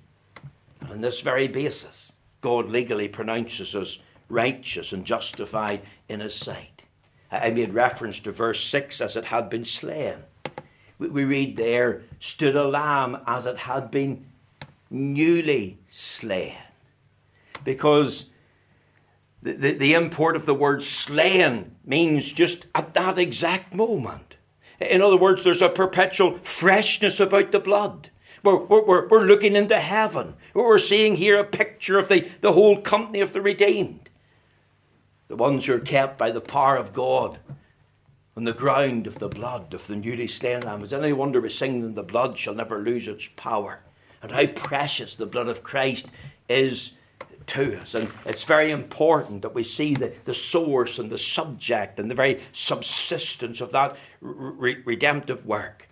On 0.95 1.01
this 1.01 1.19
very 1.19 1.49
basis, 1.49 2.13
God 2.39 2.69
legally 2.69 3.09
pronounces 3.09 3.75
us 3.75 3.99
righteous 4.29 4.93
and 4.93 5.03
justified 5.03 5.81
in 6.07 6.21
His 6.21 6.35
sight. 6.35 6.83
I 7.29 7.49
made 7.49 7.73
reference 7.73 8.21
to 8.21 8.31
verse 8.31 8.63
6 8.63 9.01
as 9.01 9.17
it 9.17 9.25
had 9.25 9.49
been 9.49 9.65
slain. 9.65 10.19
We 10.97 11.25
read 11.25 11.57
there, 11.57 12.03
stood 12.21 12.55
a 12.55 12.65
lamb 12.65 13.17
as 13.27 13.45
it 13.45 13.57
had 13.57 13.91
been 13.91 14.27
newly 14.89 15.79
slain. 15.91 16.55
Because 17.65 18.27
the, 19.41 19.51
the, 19.51 19.71
the, 19.73 19.93
import 19.95 20.37
of 20.37 20.45
the 20.45 20.53
word 20.53 20.81
slain 20.81 21.75
means 21.83 22.31
just 22.31 22.67
at 22.73 22.93
that 22.93 23.17
exact 23.17 23.73
moment. 23.73 24.35
In 24.79 25.01
other 25.01 25.17
words, 25.17 25.43
there's 25.43 25.61
a 25.61 25.67
perpetual 25.67 26.39
freshness 26.43 27.19
about 27.19 27.51
the 27.51 27.59
blood. 27.59 28.11
We're, 28.45 28.57
we're, 28.57 29.07
we're 29.07 29.25
looking 29.25 29.55
into 29.55 29.79
heaven. 29.79 30.35
We're 30.53 30.77
seeing 30.77 31.15
here 31.15 31.39
a 31.39 31.43
picture 31.43 31.97
of 31.97 32.09
the, 32.09 32.29
the 32.41 32.53
whole 32.53 32.79
company 32.79 33.19
of 33.19 33.33
the 33.33 33.41
redeemed. 33.41 34.09
The 35.27 35.35
ones 35.35 35.65
who 35.65 35.73
are 35.73 35.79
kept 35.79 36.19
by 36.19 36.29
the 36.29 36.41
power 36.41 36.77
of 36.77 36.93
God 36.93 37.39
on 38.37 38.43
the 38.43 38.53
ground 38.53 39.07
of 39.07 39.17
the 39.17 39.29
blood 39.29 39.73
of 39.73 39.87
the 39.87 39.95
newly 39.95 40.27
slain 40.27 40.61
lamb. 40.61 40.83
Is 40.83 40.93
any 40.93 41.11
wonder 41.11 41.41
we 41.41 41.49
sing 41.49 41.81
that 41.81 41.95
the 41.95 42.03
blood 42.03 42.37
shall 42.37 42.53
never 42.53 42.77
lose 42.77 43.07
its 43.07 43.27
power? 43.35 43.79
And 44.21 44.31
how 44.31 44.45
precious 44.45 45.15
the 45.15 45.25
blood 45.25 45.47
of 45.47 45.63
Christ 45.63 46.07
is 46.47 46.91
to 47.47 47.79
us. 47.79 47.95
And 47.95 48.09
it's 48.25 48.43
very 48.43 48.71
important 48.71 49.41
that 49.41 49.55
we 49.55 49.63
see 49.63 49.95
the, 49.95 50.13
the 50.25 50.33
source 50.33 50.99
and 50.99 51.09
the 51.09 51.17
subject 51.17 51.99
and 51.99 52.11
the 52.11 52.15
very 52.15 52.41
subsistence 52.51 53.61
of 53.61 53.71
that 53.71 53.95
re- 54.21 54.81
redemptive 54.85 55.45
work. 55.45 55.84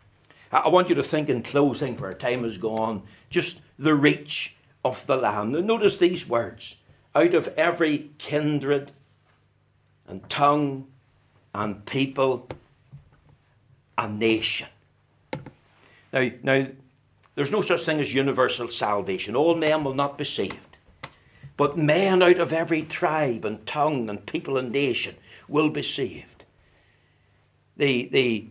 I 0.54 0.68
want 0.68 0.90
you 0.90 0.96
to 0.96 1.04
think 1.04 1.30
in 1.30 1.42
closing, 1.42 1.98
for 1.98 2.06
our 2.06 2.14
time 2.14 2.46
is 2.46 2.60
gone, 2.60 3.04
just 3.30 3.62
the 3.80 3.96
reach 3.96 4.56
of 4.86 5.06
the 5.08 5.18
Lamb. 5.18 5.52
Notice 5.66 5.98
these 5.98 6.30
words 6.30 6.76
out 7.16 7.34
of 7.34 7.48
every 7.58 8.12
kindred 8.20 8.92
and 10.08 10.30
tongue 10.30 10.88
and 11.54 11.86
people 11.86 12.48
and 13.98 14.20
nation. 14.20 14.68
Now, 16.12 16.30
now, 16.44 16.68
there's 17.36 17.52
no 17.52 17.62
such 17.62 17.84
thing 17.84 18.00
as 18.00 18.14
universal 18.14 18.68
salvation. 18.68 19.36
All 19.36 19.56
men 19.56 19.84
will 19.84 19.96
not 19.96 20.18
be 20.20 20.26
saved. 20.26 20.78
But 21.58 21.78
men 21.78 22.22
out 22.22 22.38
of 22.38 22.54
every 22.54 22.84
tribe 22.84 23.46
and 23.46 23.66
tongue 23.66 24.10
and 24.10 24.26
people 24.26 24.58
and 24.58 24.72
nation 24.72 25.16
will 25.48 25.70
be 25.70 25.84
saved. 25.84 26.46
The, 27.76 28.06
the 28.06 28.48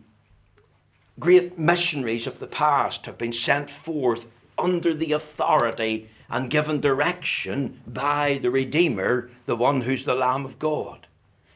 great 1.18 1.58
missionaries 1.58 2.26
of 2.26 2.38
the 2.38 2.46
past 2.46 3.06
have 3.06 3.18
been 3.18 3.32
sent 3.32 3.70
forth 3.70 4.26
under 4.58 4.94
the 4.94 5.12
authority 5.12 6.08
and 6.28 6.50
given 6.50 6.80
direction 6.80 7.80
by 7.86 8.38
the 8.40 8.50
Redeemer, 8.50 9.30
the 9.46 9.56
one 9.56 9.82
who's 9.82 10.04
the 10.04 10.14
Lamb 10.14 10.44
of 10.44 10.58
God. 10.58 11.06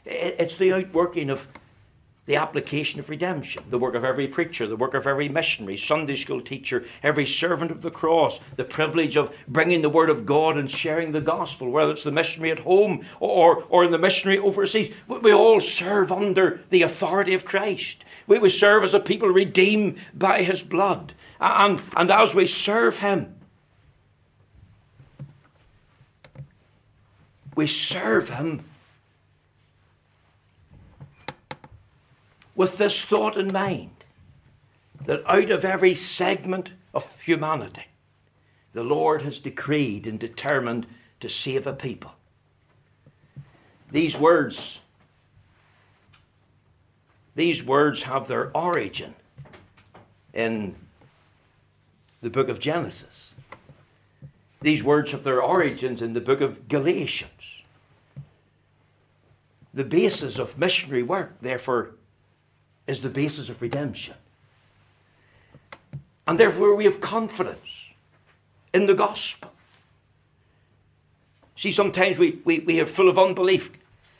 It's 0.04 0.56
the 0.56 0.72
outworking 0.72 1.30
of 1.30 1.48
the 2.26 2.36
application 2.36 2.98
of 2.98 3.08
redemption, 3.08 3.62
the 3.70 3.78
work 3.78 3.94
of 3.94 4.04
every 4.04 4.26
preacher, 4.26 4.66
the 4.66 4.76
work 4.76 4.94
of 4.94 5.06
every 5.06 5.28
missionary, 5.28 5.76
Sunday 5.76 6.16
school 6.16 6.40
teacher, 6.40 6.84
every 7.02 7.26
servant 7.26 7.70
of 7.70 7.82
the 7.82 7.90
cross, 7.90 8.40
the 8.56 8.64
privilege 8.64 9.16
of 9.16 9.34
bringing 9.46 9.82
the 9.82 9.88
word 9.88 10.10
of 10.10 10.26
God 10.26 10.56
and 10.56 10.70
sharing 10.70 11.12
the 11.12 11.20
gospel, 11.20 11.70
whether 11.70 11.92
it's 11.92 12.02
the 12.02 12.10
missionary 12.10 12.50
at 12.50 12.60
home 12.60 13.06
or, 13.20 13.64
or 13.68 13.84
in 13.84 13.92
the 13.92 13.98
missionary 13.98 14.38
overseas. 14.38 14.92
We 15.06 15.32
all 15.32 15.60
serve 15.60 16.10
under 16.10 16.60
the 16.70 16.82
authority 16.82 17.32
of 17.32 17.44
Christ. 17.44 18.04
We, 18.26 18.40
we 18.40 18.48
serve 18.48 18.82
as 18.82 18.92
a 18.92 19.00
people 19.00 19.28
redeemed 19.28 19.98
by 20.12 20.42
his 20.42 20.64
blood. 20.64 21.14
And, 21.40 21.80
and 21.96 22.10
as 22.10 22.34
we 22.34 22.48
serve 22.48 22.98
him, 22.98 23.36
we 27.54 27.68
serve 27.68 28.30
him 28.30 28.64
with 32.56 32.78
this 32.78 33.04
thought 33.04 33.36
in 33.36 33.52
mind 33.52 33.90
that 35.04 35.22
out 35.26 35.50
of 35.50 35.64
every 35.64 35.94
segment 35.94 36.70
of 36.92 37.20
humanity, 37.20 37.84
the 38.72 38.82
Lord 38.82 39.22
has 39.22 39.38
decreed 39.38 40.06
and 40.06 40.18
determined 40.18 40.86
to 41.20 41.28
save 41.28 41.66
a 41.66 41.72
people. 41.72 42.16
These 43.90 44.18
words, 44.18 44.80
these 47.34 47.64
words 47.64 48.02
have 48.02 48.26
their 48.26 48.50
origin 48.56 49.14
in 50.32 50.74
the 52.22 52.30
book 52.30 52.48
of 52.48 52.58
Genesis. 52.58 53.34
These 54.62 54.82
words 54.82 55.12
have 55.12 55.22
their 55.22 55.42
origins 55.42 56.02
in 56.02 56.14
the 56.14 56.20
book 56.20 56.40
of 56.40 56.66
Galatians. 56.68 57.30
The 59.72 59.84
basis 59.84 60.38
of 60.38 60.58
missionary 60.58 61.02
work, 61.02 61.36
therefore, 61.42 61.92
is 62.86 63.00
the 63.00 63.08
basis 63.08 63.48
of 63.48 63.60
redemption. 63.60 64.14
And 66.26 66.38
therefore, 66.38 66.74
we 66.74 66.84
have 66.84 67.00
confidence 67.00 67.90
in 68.72 68.86
the 68.86 68.94
gospel. 68.94 69.52
See, 71.56 71.72
sometimes 71.72 72.18
we, 72.18 72.40
we, 72.44 72.58
we 72.60 72.80
are 72.80 72.86
full 72.86 73.08
of 73.08 73.18
unbelief. 73.18 73.70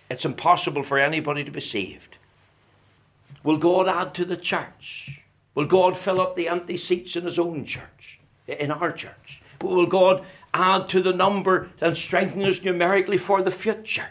It's 0.08 0.24
impossible 0.24 0.82
for 0.82 0.98
anybody 0.98 1.44
to 1.44 1.50
be 1.50 1.60
saved. 1.60 2.16
Will 3.42 3.58
God 3.58 3.88
add 3.88 4.14
to 4.14 4.24
the 4.24 4.36
church? 4.36 5.20
Will 5.54 5.66
God 5.66 5.96
fill 5.96 6.20
up 6.20 6.34
the 6.34 6.48
empty 6.48 6.76
seats 6.76 7.16
in 7.16 7.24
His 7.24 7.38
own 7.38 7.64
church, 7.64 8.18
in 8.46 8.70
our 8.70 8.92
church? 8.92 9.42
Will 9.60 9.86
God 9.86 10.24
add 10.54 10.88
to 10.90 11.02
the 11.02 11.12
number 11.12 11.70
and 11.80 11.96
strengthen 11.96 12.42
us 12.42 12.62
numerically 12.62 13.16
for 13.16 13.42
the 13.42 13.50
future? 13.50 14.08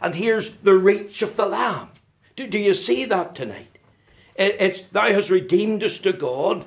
And 0.00 0.14
here's 0.14 0.56
the 0.56 0.74
reach 0.74 1.22
of 1.22 1.36
the 1.36 1.46
Lamb. 1.46 1.88
Do, 2.36 2.46
do 2.46 2.58
you 2.58 2.74
see 2.74 3.04
that 3.04 3.34
tonight? 3.34 3.78
It, 4.34 4.56
it's 4.58 4.80
Thou 4.82 5.12
hast 5.12 5.30
redeemed 5.30 5.84
us 5.84 5.98
to 6.00 6.12
God 6.12 6.64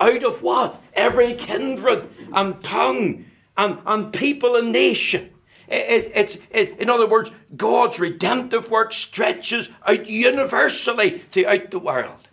out 0.00 0.24
of 0.24 0.42
what? 0.42 0.82
Every 0.94 1.34
kindred 1.34 2.08
and 2.32 2.62
tongue 2.62 3.24
and, 3.56 3.78
and 3.86 4.12
people 4.12 4.56
and 4.56 4.72
nation. 4.72 5.30
It, 5.68 6.12
it's, 6.14 6.38
it, 6.50 6.78
in 6.78 6.90
other 6.90 7.06
words, 7.06 7.30
God's 7.56 7.98
redemptive 7.98 8.70
work 8.70 8.92
stretches 8.92 9.68
out 9.86 10.06
universally 10.06 11.22
throughout 11.30 11.70
the 11.70 11.78
world. 11.78 12.28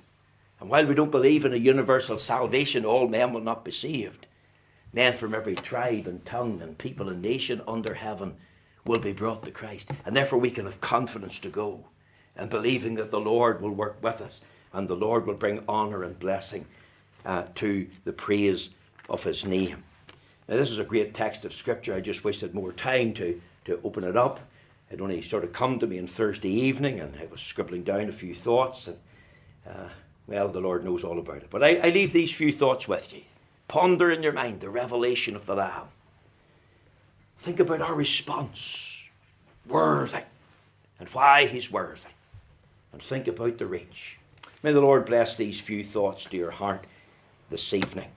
And 0.59 0.69
while 0.69 0.85
we 0.85 0.95
don't 0.95 1.11
believe 1.11 1.45
in 1.45 1.53
a 1.53 1.57
universal 1.57 2.17
salvation, 2.17 2.85
all 2.85 3.07
men 3.07 3.33
will 3.33 3.41
not 3.41 3.65
be 3.65 3.71
saved. 3.71 4.27
Men 4.93 5.17
from 5.17 5.33
every 5.33 5.55
tribe 5.55 6.05
and 6.05 6.23
tongue 6.25 6.61
and 6.61 6.77
people 6.77 7.09
and 7.09 7.21
nation 7.21 7.61
under 7.67 7.95
heaven 7.95 8.35
will 8.85 8.99
be 8.99 9.13
brought 9.13 9.43
to 9.43 9.51
Christ. 9.51 9.89
And 10.05 10.15
therefore 10.15 10.39
we 10.39 10.51
can 10.51 10.65
have 10.65 10.79
confidence 10.81 11.39
to 11.39 11.49
go 11.49 11.85
and 12.35 12.49
believing 12.49 12.95
that 12.95 13.11
the 13.11 13.19
Lord 13.19 13.61
will 13.61 13.71
work 13.71 13.97
with 14.01 14.21
us 14.21 14.41
and 14.73 14.87
the 14.87 14.95
Lord 14.95 15.25
will 15.25 15.35
bring 15.35 15.63
honour 15.69 16.03
and 16.03 16.17
blessing 16.17 16.65
uh, 17.25 17.43
to 17.55 17.87
the 18.03 18.11
praise 18.11 18.69
of 19.07 19.23
his 19.23 19.45
name. 19.45 19.83
Now, 20.47 20.57
this 20.57 20.71
is 20.71 20.79
a 20.79 20.83
great 20.83 21.13
text 21.13 21.45
of 21.45 21.53
Scripture. 21.53 21.93
I 21.93 22.01
just 22.01 22.23
wasted 22.23 22.53
more 22.53 22.73
time 22.73 23.13
to, 23.13 23.39
to 23.65 23.79
open 23.83 24.03
it 24.03 24.17
up. 24.17 24.41
It 24.89 24.99
only 24.99 25.21
sort 25.21 25.43
of 25.43 25.53
come 25.53 25.79
to 25.79 25.87
me 25.87 25.99
on 25.99 26.07
Thursday 26.07 26.51
evening, 26.51 26.99
and 26.99 27.15
I 27.15 27.25
was 27.25 27.41
scribbling 27.41 27.83
down 27.83 28.09
a 28.09 28.11
few 28.11 28.35
thoughts, 28.35 28.87
and 28.87 28.97
uh, 29.67 29.89
well, 30.27 30.49
the 30.49 30.59
Lord 30.59 30.83
knows 30.83 31.03
all 31.03 31.17
about 31.17 31.37
it. 31.37 31.49
But 31.49 31.63
I, 31.63 31.77
I 31.77 31.89
leave 31.89 32.13
these 32.13 32.31
few 32.31 32.51
thoughts 32.51 32.87
with 32.87 33.13
you. 33.13 33.21
Ponder 33.67 34.11
in 34.11 34.21
your 34.21 34.33
mind 34.33 34.59
the 34.59 34.69
revelation 34.69 35.35
of 35.35 35.45
the 35.45 35.55
Lamb. 35.55 35.87
Think 37.39 37.59
about 37.59 37.81
our 37.81 37.95
response. 37.95 39.01
Worthy. 39.67 40.23
And 40.99 41.09
why 41.09 41.47
he's 41.47 41.71
worthy. 41.71 42.12
And 42.93 43.01
think 43.01 43.27
about 43.27 43.57
the 43.57 43.65
rich. 43.65 44.19
May 44.61 44.71
the 44.71 44.79
Lord 44.79 45.05
bless 45.05 45.35
these 45.35 45.59
few 45.59 45.83
thoughts 45.83 46.25
to 46.25 46.37
your 46.37 46.51
heart 46.51 46.85
this 47.49 47.73
evening. 47.73 48.11